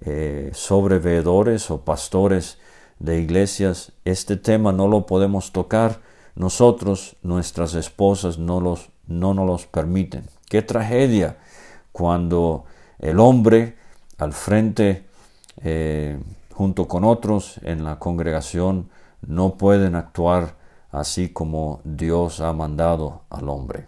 eh, 0.02 0.52
sobre 0.54 1.00
veedores 1.00 1.70
o 1.72 1.82
pastores 1.82 2.58
de 3.00 3.20
iglesias, 3.20 3.94
este 4.06 4.36
tema 4.36 4.72
no 4.72 4.88
lo 4.88 5.06
podemos 5.06 5.52
tocar, 5.52 6.00
nosotros, 6.36 7.16
nuestras 7.22 7.74
esposas, 7.74 8.38
no, 8.38 8.62
los, 8.62 8.90
no 9.08 9.34
nos 9.34 9.46
los 9.46 9.66
permiten. 9.66 10.26
Qué 10.48 10.62
tragedia 10.62 11.38
cuando 11.92 12.66
el 13.00 13.20
hombre 13.20 13.76
al 14.18 14.34
frente, 14.34 15.06
eh, 15.64 16.20
junto 16.54 16.88
con 16.88 17.04
otros 17.04 17.60
en 17.64 17.84
la 17.84 18.00
congregación, 18.00 18.90
no 19.26 19.56
pueden 19.56 19.96
actuar 19.96 20.56
así 20.92 21.30
como 21.30 21.82
Dios 21.84 22.42
ha 22.42 22.54
mandado 22.54 23.22
al 23.30 23.50
hombre. 23.50 23.88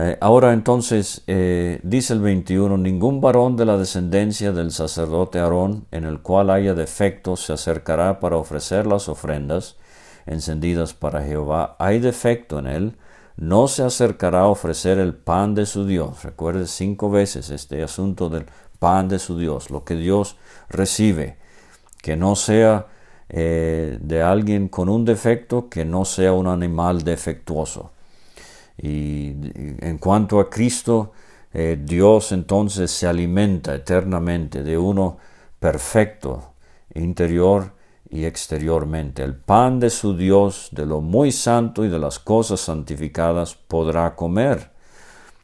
Eh, 0.00 0.16
ahora 0.20 0.52
entonces 0.52 1.22
eh, 1.26 1.80
dice 1.82 2.12
el 2.12 2.20
21, 2.20 2.78
ningún 2.78 3.20
varón 3.20 3.56
de 3.56 3.64
la 3.64 3.76
descendencia 3.76 4.52
del 4.52 4.70
sacerdote 4.70 5.40
Aarón 5.40 5.86
en 5.90 6.04
el 6.04 6.20
cual 6.20 6.50
haya 6.50 6.72
defecto 6.72 7.36
se 7.36 7.52
acercará 7.52 8.20
para 8.20 8.36
ofrecer 8.36 8.86
las 8.86 9.08
ofrendas 9.08 9.76
encendidas 10.24 10.94
para 10.94 11.24
Jehová. 11.24 11.74
Hay 11.80 11.98
defecto 11.98 12.60
en 12.60 12.68
él, 12.68 12.96
no 13.36 13.66
se 13.66 13.82
acercará 13.82 14.42
a 14.42 14.46
ofrecer 14.48 14.98
el 14.98 15.14
pan 15.14 15.56
de 15.56 15.66
su 15.66 15.84
Dios. 15.84 16.22
Recuerde 16.22 16.68
cinco 16.68 17.10
veces 17.10 17.50
este 17.50 17.82
asunto 17.82 18.28
del 18.28 18.46
pan 18.78 19.08
de 19.08 19.18
su 19.18 19.36
Dios, 19.36 19.68
lo 19.68 19.82
que 19.84 19.96
Dios 19.96 20.36
recibe, 20.68 21.38
que 22.02 22.16
no 22.16 22.36
sea 22.36 22.86
eh, 23.28 23.98
de 24.00 24.22
alguien 24.22 24.68
con 24.68 24.88
un 24.88 25.04
defecto, 25.04 25.68
que 25.68 25.84
no 25.84 26.04
sea 26.04 26.32
un 26.32 26.46
animal 26.46 27.02
defectuoso. 27.02 27.90
Y 28.80 29.34
en 29.80 29.98
cuanto 29.98 30.38
a 30.38 30.48
Cristo, 30.48 31.12
eh, 31.52 31.78
Dios 31.82 32.32
entonces 32.32 32.90
se 32.90 33.06
alimenta 33.06 33.74
eternamente 33.74 34.62
de 34.62 34.78
uno 34.78 35.18
perfecto, 35.58 36.52
interior 36.94 37.72
y 38.10 38.24
exteriormente. 38.24 39.22
El 39.22 39.34
pan 39.34 39.80
de 39.80 39.90
su 39.90 40.16
Dios, 40.16 40.68
de 40.72 40.86
lo 40.86 41.00
muy 41.00 41.32
santo 41.32 41.84
y 41.84 41.88
de 41.88 41.98
las 41.98 42.18
cosas 42.18 42.60
santificadas, 42.60 43.54
podrá 43.54 44.14
comer. 44.14 44.70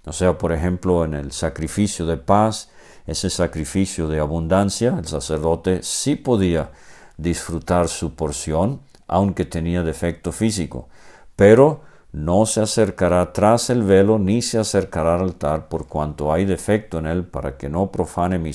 O 0.07 0.13
sea, 0.13 0.37
por 0.37 0.53
ejemplo, 0.53 1.05
en 1.05 1.15
el 1.15 1.33
sacrificio 1.33 2.07
de 2.07 2.17
paz, 2.17 2.71
ese 3.07 3.31
sacrificio 3.31 4.09
de 4.09 4.21
abundancia, 4.21 4.97
el 4.99 5.07
sacerdote 5.07 5.83
sí 5.83 6.17
podía 6.17 6.71
disfrutar 7.17 7.89
su 7.89 8.15
porción, 8.15 8.81
aunque 9.07 9.45
tenía 9.45 9.83
defecto 9.83 10.33
físico. 10.33 10.89
Pero 11.37 11.83
no 12.15 12.47
se 12.47 12.61
acercará 12.61 13.33
tras 13.33 13.71
el 13.71 13.83
velo 13.83 14.21
ni 14.21 14.41
se 14.41 14.57
acercará 14.57 15.17
al 15.17 15.23
altar 15.23 15.67
por 15.69 15.89
cuanto 15.89 16.33
hay 16.33 16.45
defecto 16.45 17.01
en 17.01 17.07
él 17.07 17.25
para 17.25 17.57
que 17.57 17.69
no 17.69 17.91
profane 17.91 18.39
mi, 18.39 18.53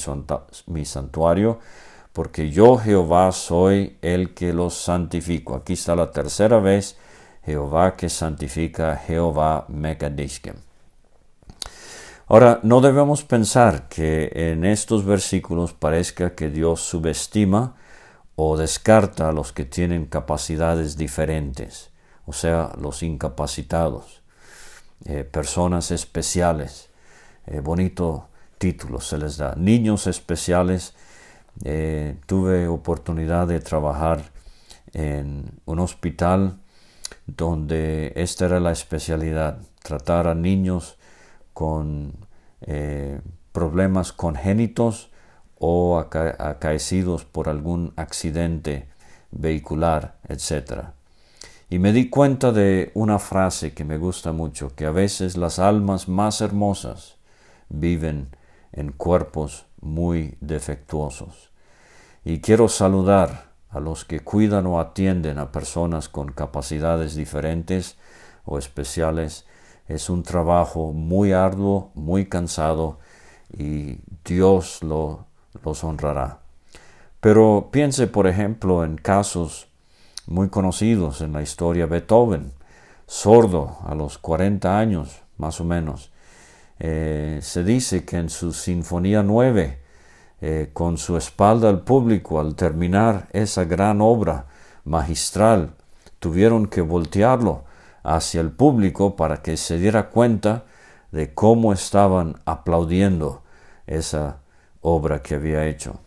santuario, 0.85 1.59
porque 2.13 2.51
yo 2.51 2.77
Jehová 2.77 3.33
soy 3.33 3.97
el 4.01 4.33
que 4.33 4.53
los 4.53 4.75
santifico. 4.75 5.55
Aquí 5.55 5.73
está 5.73 5.93
la 5.97 6.09
tercera 6.09 6.59
vez, 6.59 6.97
Jehová 7.43 7.97
que 7.97 8.07
santifica, 8.07 8.95
Jehová 8.95 9.65
Mekadishkem. 9.67 10.55
Ahora, 12.27 12.61
no 12.63 12.79
debemos 12.79 13.25
pensar 13.25 13.89
que 13.89 14.31
en 14.33 14.63
estos 14.63 15.03
versículos 15.03 15.73
parezca 15.73 16.33
que 16.33 16.49
Dios 16.49 16.79
subestima 16.79 17.75
o 18.37 18.55
descarta 18.55 19.27
a 19.27 19.33
los 19.33 19.51
que 19.51 19.65
tienen 19.65 20.05
capacidades 20.05 20.95
diferentes 20.95 21.88
o 22.29 22.33
sea, 22.33 22.73
los 22.79 23.01
incapacitados, 23.01 24.21
eh, 25.05 25.23
personas 25.23 25.89
especiales, 25.89 26.91
eh, 27.47 27.59
bonito 27.59 28.27
título 28.59 29.01
se 29.01 29.17
les 29.17 29.37
da, 29.37 29.55
niños 29.55 30.05
especiales. 30.05 30.93
Eh, 31.63 32.17
tuve 32.27 32.67
oportunidad 32.67 33.47
de 33.47 33.59
trabajar 33.61 34.31
en 34.93 35.59
un 35.65 35.79
hospital 35.79 36.59
donde 37.25 38.13
esta 38.15 38.45
era 38.45 38.59
la 38.59 38.73
especialidad, 38.73 39.57
tratar 39.81 40.27
a 40.27 40.35
niños 40.35 40.97
con 41.53 42.13
problemas 43.51 44.13
congénitos 44.13 45.09
o 45.57 45.97
acaecidos 45.97 47.25
por 47.25 47.49
algún 47.49 47.93
accidente 47.95 48.87
vehicular, 49.31 50.19
etc. 50.27 50.98
Y 51.71 51.77
me 51.77 51.93
di 51.93 52.09
cuenta 52.09 52.51
de 52.51 52.91
una 52.95 53.19
frase 53.19 53.73
que 53.75 53.83
me 53.83 53.99
gusta 53.99 54.31
mucho, 54.31 54.73
que 54.75 54.87
a 54.87 54.91
veces 54.91 55.37
las 55.37 55.59
almas 55.59 56.07
más 56.07 56.41
hermosas 56.41 57.17
viven 57.69 58.35
en 58.71 58.91
cuerpos 58.91 59.67
muy 59.79 60.35
defectuosos. 60.41 61.51
Y 62.25 62.41
quiero 62.41 62.69
saludar 62.69 63.51
a 63.69 63.79
los 63.79 64.03
que 64.03 64.21
cuidan 64.21 64.65
o 64.65 64.79
atienden 64.79 65.37
a 65.37 65.51
personas 65.51 66.09
con 66.09 66.31
capacidades 66.31 67.13
diferentes 67.13 67.97
o 68.45 68.57
especiales. 68.57 69.45
Es 69.87 70.09
un 70.09 70.23
trabajo 70.23 70.91
muy 70.91 71.33
arduo, 71.33 71.91
muy 71.93 72.27
cansado 72.27 72.97
y 73.55 73.99
Dios 74.25 74.81
lo, 74.81 75.27
los 75.63 75.83
honrará. 75.83 76.39
Pero 77.19 77.69
piense, 77.71 78.07
por 78.07 78.25
ejemplo, 78.25 78.83
en 78.83 78.95
casos 78.95 79.68
muy 80.29 80.49
conocidos 80.49 81.21
en 81.21 81.33
la 81.33 81.41
historia. 81.41 81.87
Beethoven, 81.87 82.53
sordo 83.07 83.77
a 83.85 83.95
los 83.95 84.17
40 84.19 84.77
años, 84.77 85.21
más 85.37 85.59
o 85.59 85.65
menos. 85.65 86.11
Eh, 86.79 87.39
se 87.41 87.63
dice 87.63 88.05
que 88.05 88.17
en 88.17 88.29
su 88.29 88.53
Sinfonía 88.53 89.23
9, 89.23 89.79
eh, 90.41 90.69
con 90.71 90.97
su 90.97 91.17
espalda 91.17 91.67
al 91.67 91.81
público 91.81 92.39
al 92.39 92.55
terminar 92.55 93.27
esa 93.33 93.65
gran 93.65 94.01
obra 94.01 94.45
magistral, 94.85 95.73
tuvieron 96.19 96.67
que 96.67 96.81
voltearlo 96.81 97.63
hacia 98.03 98.39
el 98.39 98.51
público 98.51 99.15
para 99.15 99.41
que 99.41 99.57
se 99.57 99.77
diera 99.77 100.09
cuenta 100.09 100.65
de 101.11 101.33
cómo 101.33 101.73
estaban 101.73 102.39
aplaudiendo 102.45 103.41
esa 103.87 104.37
obra 104.81 105.21
que 105.21 105.35
había 105.35 105.65
hecho. 105.65 105.99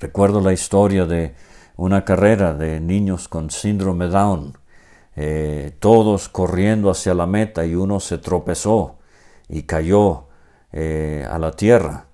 Recuerdo 0.00 0.40
la 0.40 0.52
historia 0.52 1.06
de 1.06 1.34
una 1.76 2.04
carrera 2.04 2.54
de 2.54 2.80
niños 2.80 3.28
con 3.28 3.50
síndrome 3.50 4.08
Down, 4.08 4.56
eh, 5.16 5.76
todos 5.78 6.28
corriendo 6.28 6.90
hacia 6.90 7.14
la 7.14 7.26
meta 7.26 7.64
y 7.64 7.74
uno 7.74 8.00
se 8.00 8.18
tropezó 8.18 8.96
y 9.48 9.62
cayó 9.62 10.24
eh, 10.72 11.26
a 11.30 11.38
la 11.38 11.52
tierra. 11.52 12.06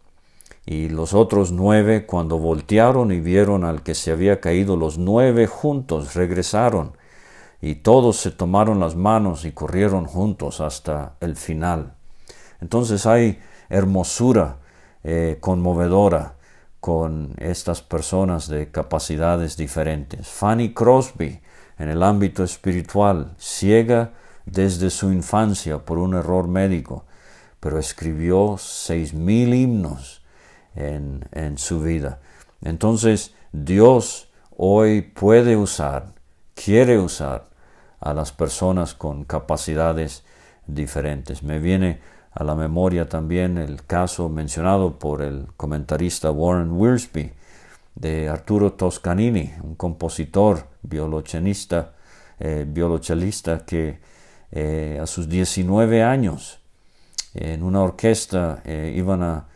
Y 0.66 0.88
los 0.88 1.14
otros 1.14 1.52
nueve, 1.52 2.06
cuando 2.06 2.38
voltearon 2.38 3.12
y 3.12 3.20
vieron 3.20 3.64
al 3.64 3.82
que 3.82 3.94
se 3.94 4.12
había 4.12 4.40
caído, 4.40 4.76
los 4.76 4.98
nueve 4.98 5.46
juntos 5.46 6.14
regresaron 6.14 6.92
y 7.62 7.76
todos 7.76 8.16
se 8.16 8.30
tomaron 8.30 8.80
las 8.80 8.96
manos 8.96 9.44
y 9.44 9.52
corrieron 9.52 10.06
juntos 10.06 10.60
hasta 10.60 11.14
el 11.20 11.36
final. 11.36 11.94
Entonces 12.60 13.06
hay 13.06 13.40
hermosura 13.68 14.58
eh, 15.02 15.38
conmovedora 15.40 16.34
con 16.80 17.34
estas 17.38 17.82
personas 17.82 18.48
de 18.48 18.70
capacidades 18.70 19.56
diferentes. 19.56 20.28
Fanny 20.28 20.72
Crosby, 20.72 21.40
en 21.78 21.88
el 21.88 22.02
ámbito 22.02 22.42
espiritual, 22.42 23.34
ciega 23.38 24.12
desde 24.46 24.90
su 24.90 25.12
infancia 25.12 25.78
por 25.78 25.98
un 25.98 26.14
error 26.14 26.48
médico, 26.48 27.04
pero 27.60 27.78
escribió 27.78 28.56
seis 28.58 29.12
mil 29.12 29.54
himnos 29.54 30.22
en, 30.74 31.58
su 31.58 31.80
vida. 31.82 32.20
Entonces 32.62 33.34
Dios 33.52 34.30
hoy 34.56 35.02
puede 35.02 35.56
usar, 35.56 36.14
quiere 36.54 36.98
usar 36.98 37.46
a 38.00 38.14
las 38.14 38.32
personas 38.32 38.94
con 38.94 39.24
capacidades 39.24 40.24
diferentes. 40.66 41.42
Me 41.42 41.58
viene 41.58 42.00
a 42.32 42.44
la 42.44 42.54
memoria 42.54 43.08
también 43.08 43.58
el 43.58 43.84
caso 43.84 44.28
mencionado 44.28 44.98
por 44.98 45.22
el 45.22 45.46
comentarista 45.56 46.30
Warren 46.30 46.72
Wiersbe 46.72 47.34
de 47.94 48.28
Arturo 48.28 48.72
Toscanini, 48.72 49.52
un 49.62 49.74
compositor, 49.74 50.66
violoncelista, 50.82 51.92
eh, 52.38 52.66
que 53.66 53.98
eh, 54.52 54.98
a 55.00 55.06
sus 55.06 55.28
19 55.28 56.02
años 56.02 56.58
en 57.34 57.62
una 57.62 57.82
orquesta 57.82 58.62
eh, 58.64 58.92
iban 58.96 59.22
a 59.22 59.46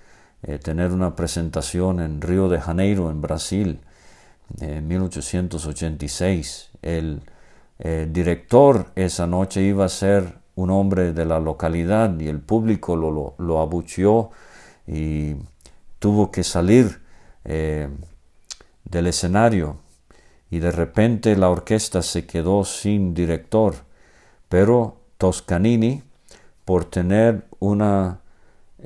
eh, 0.42 0.58
tener 0.58 0.92
una 0.92 1.16
presentación 1.16 2.00
en 2.00 2.20
Río 2.20 2.48
de 2.48 2.60
Janeiro, 2.60 3.10
en 3.10 3.20
Brasil, 3.20 3.80
en 4.60 4.86
1886. 4.86 6.70
El 6.82 7.22
director 8.12 8.92
esa 8.94 9.26
noche 9.26 9.60
iba 9.62 9.84
a 9.84 9.88
ser 9.88 10.43
un 10.56 10.70
hombre 10.70 11.12
de 11.12 11.24
la 11.24 11.40
localidad 11.40 12.18
y 12.18 12.28
el 12.28 12.40
público 12.40 12.96
lo, 12.96 13.34
lo, 13.38 13.60
abucheó 13.60 14.30
y 14.86 15.34
tuvo 15.98 16.30
que 16.30 16.44
salir 16.44 17.00
eh, 17.44 17.88
del 18.84 19.06
escenario. 19.06 19.78
Y 20.50 20.60
de 20.60 20.70
repente 20.70 21.36
la 21.36 21.50
orquesta 21.50 22.02
se 22.02 22.26
quedó 22.26 22.64
sin 22.64 23.14
director, 23.14 23.74
pero 24.48 24.96
Toscanini, 25.18 26.02
por 26.64 26.84
tener 26.84 27.44
una 27.58 28.20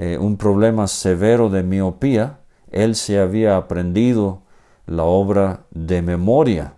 eh, 0.00 0.16
un 0.16 0.36
problema 0.36 0.86
severo 0.86 1.50
de 1.50 1.64
miopía, 1.64 2.38
él 2.70 2.94
se 2.94 3.18
había 3.18 3.56
aprendido 3.56 4.42
la 4.86 5.02
obra 5.02 5.64
de 5.72 6.02
memoria, 6.02 6.74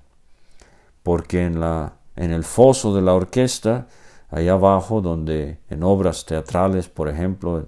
porque 1.03 1.45
en, 1.45 1.61
la, 1.61 1.93
en 2.17 2.33
el 2.33 2.45
foso 2.45 2.95
de 2.95 3.03
la 3.03 3.13
orquesta, 3.13 3.89
allá 4.31 4.53
abajo, 4.53 5.01
donde 5.01 5.59
en 5.69 5.83
obras 5.83 6.25
teatrales, 6.25 6.89
por 6.89 7.09
ejemplo, 7.09 7.67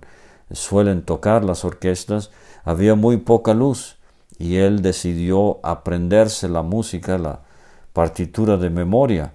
suelen 0.50 1.02
tocar 1.02 1.44
las 1.44 1.64
orquestas, 1.64 2.30
había 2.64 2.94
muy 2.94 3.16
poca 3.18 3.54
luz 3.54 3.96
y 4.38 4.56
él 4.56 4.82
decidió 4.82 5.60
aprenderse 5.62 6.48
la 6.48 6.62
música, 6.62 7.18
la 7.18 7.42
partitura 7.92 8.56
de 8.56 8.70
memoria, 8.70 9.34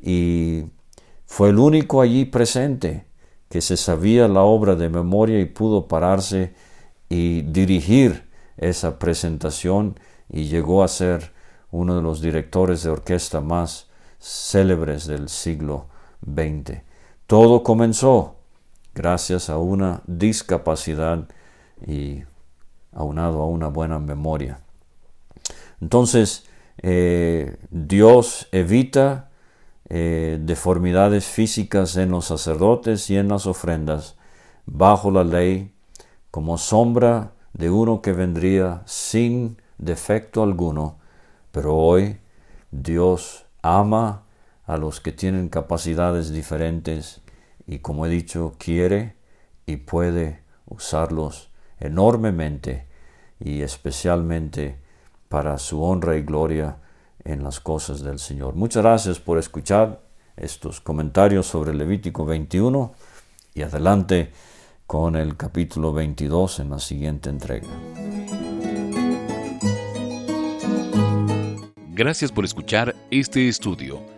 y 0.00 0.64
fue 1.26 1.50
el 1.50 1.58
único 1.58 2.00
allí 2.00 2.24
presente 2.24 3.06
que 3.48 3.60
se 3.60 3.76
sabía 3.76 4.28
la 4.28 4.42
obra 4.42 4.74
de 4.76 4.88
memoria 4.88 5.40
y 5.40 5.46
pudo 5.46 5.88
pararse 5.88 6.54
y 7.08 7.42
dirigir 7.42 8.28
esa 8.56 8.98
presentación 8.98 9.98
y 10.28 10.44
llegó 10.44 10.82
a 10.82 10.88
ser 10.88 11.32
uno 11.70 11.96
de 11.96 12.02
los 12.02 12.20
directores 12.20 12.82
de 12.82 12.90
orquesta 12.90 13.40
más 13.40 13.88
célebres 14.20 15.06
del 15.06 15.28
siglo 15.28 15.86
XX. 16.24 16.82
Todo 17.26 17.62
comenzó 17.62 18.36
gracias 18.94 19.50
a 19.50 19.58
una 19.58 20.02
discapacidad 20.06 21.28
y 21.86 22.22
aunado 22.92 23.42
a 23.42 23.46
una 23.46 23.68
buena 23.68 23.98
memoria. 23.98 24.60
Entonces, 25.80 26.46
eh, 26.82 27.56
Dios 27.70 28.48
evita 28.52 29.30
eh, 29.88 30.38
deformidades 30.40 31.26
físicas 31.26 31.96
en 31.96 32.10
los 32.10 32.26
sacerdotes 32.26 33.08
y 33.10 33.16
en 33.16 33.28
las 33.28 33.46
ofrendas, 33.46 34.16
bajo 34.66 35.10
la 35.10 35.24
ley, 35.24 35.72
como 36.30 36.58
sombra 36.58 37.32
de 37.52 37.70
uno 37.70 38.02
que 38.02 38.12
vendría 38.12 38.82
sin 38.84 39.56
defecto 39.78 40.42
alguno, 40.42 40.98
pero 41.52 41.74
hoy 41.76 42.18
Dios 42.70 43.46
ama 43.62 44.24
a 44.68 44.76
los 44.76 45.00
que 45.00 45.12
tienen 45.12 45.48
capacidades 45.48 46.30
diferentes 46.30 47.22
y 47.66 47.78
como 47.78 48.04
he 48.04 48.10
dicho, 48.10 48.54
quiere 48.58 49.16
y 49.66 49.76
puede 49.76 50.42
usarlos 50.66 51.48
enormemente 51.80 52.86
y 53.40 53.62
especialmente 53.62 54.78
para 55.30 55.56
su 55.56 55.82
honra 55.82 56.16
y 56.16 56.22
gloria 56.22 56.76
en 57.24 57.42
las 57.42 57.60
cosas 57.60 58.02
del 58.02 58.18
Señor. 58.18 58.54
Muchas 58.56 58.82
gracias 58.82 59.18
por 59.18 59.38
escuchar 59.38 60.02
estos 60.36 60.82
comentarios 60.82 61.46
sobre 61.46 61.74
Levítico 61.74 62.26
21 62.26 62.92
y 63.54 63.62
adelante 63.62 64.32
con 64.86 65.16
el 65.16 65.36
capítulo 65.38 65.94
22 65.94 66.60
en 66.60 66.70
la 66.70 66.78
siguiente 66.78 67.30
entrega. 67.30 67.68
Gracias 71.94 72.30
por 72.30 72.44
escuchar 72.44 72.94
este 73.10 73.48
estudio. 73.48 74.17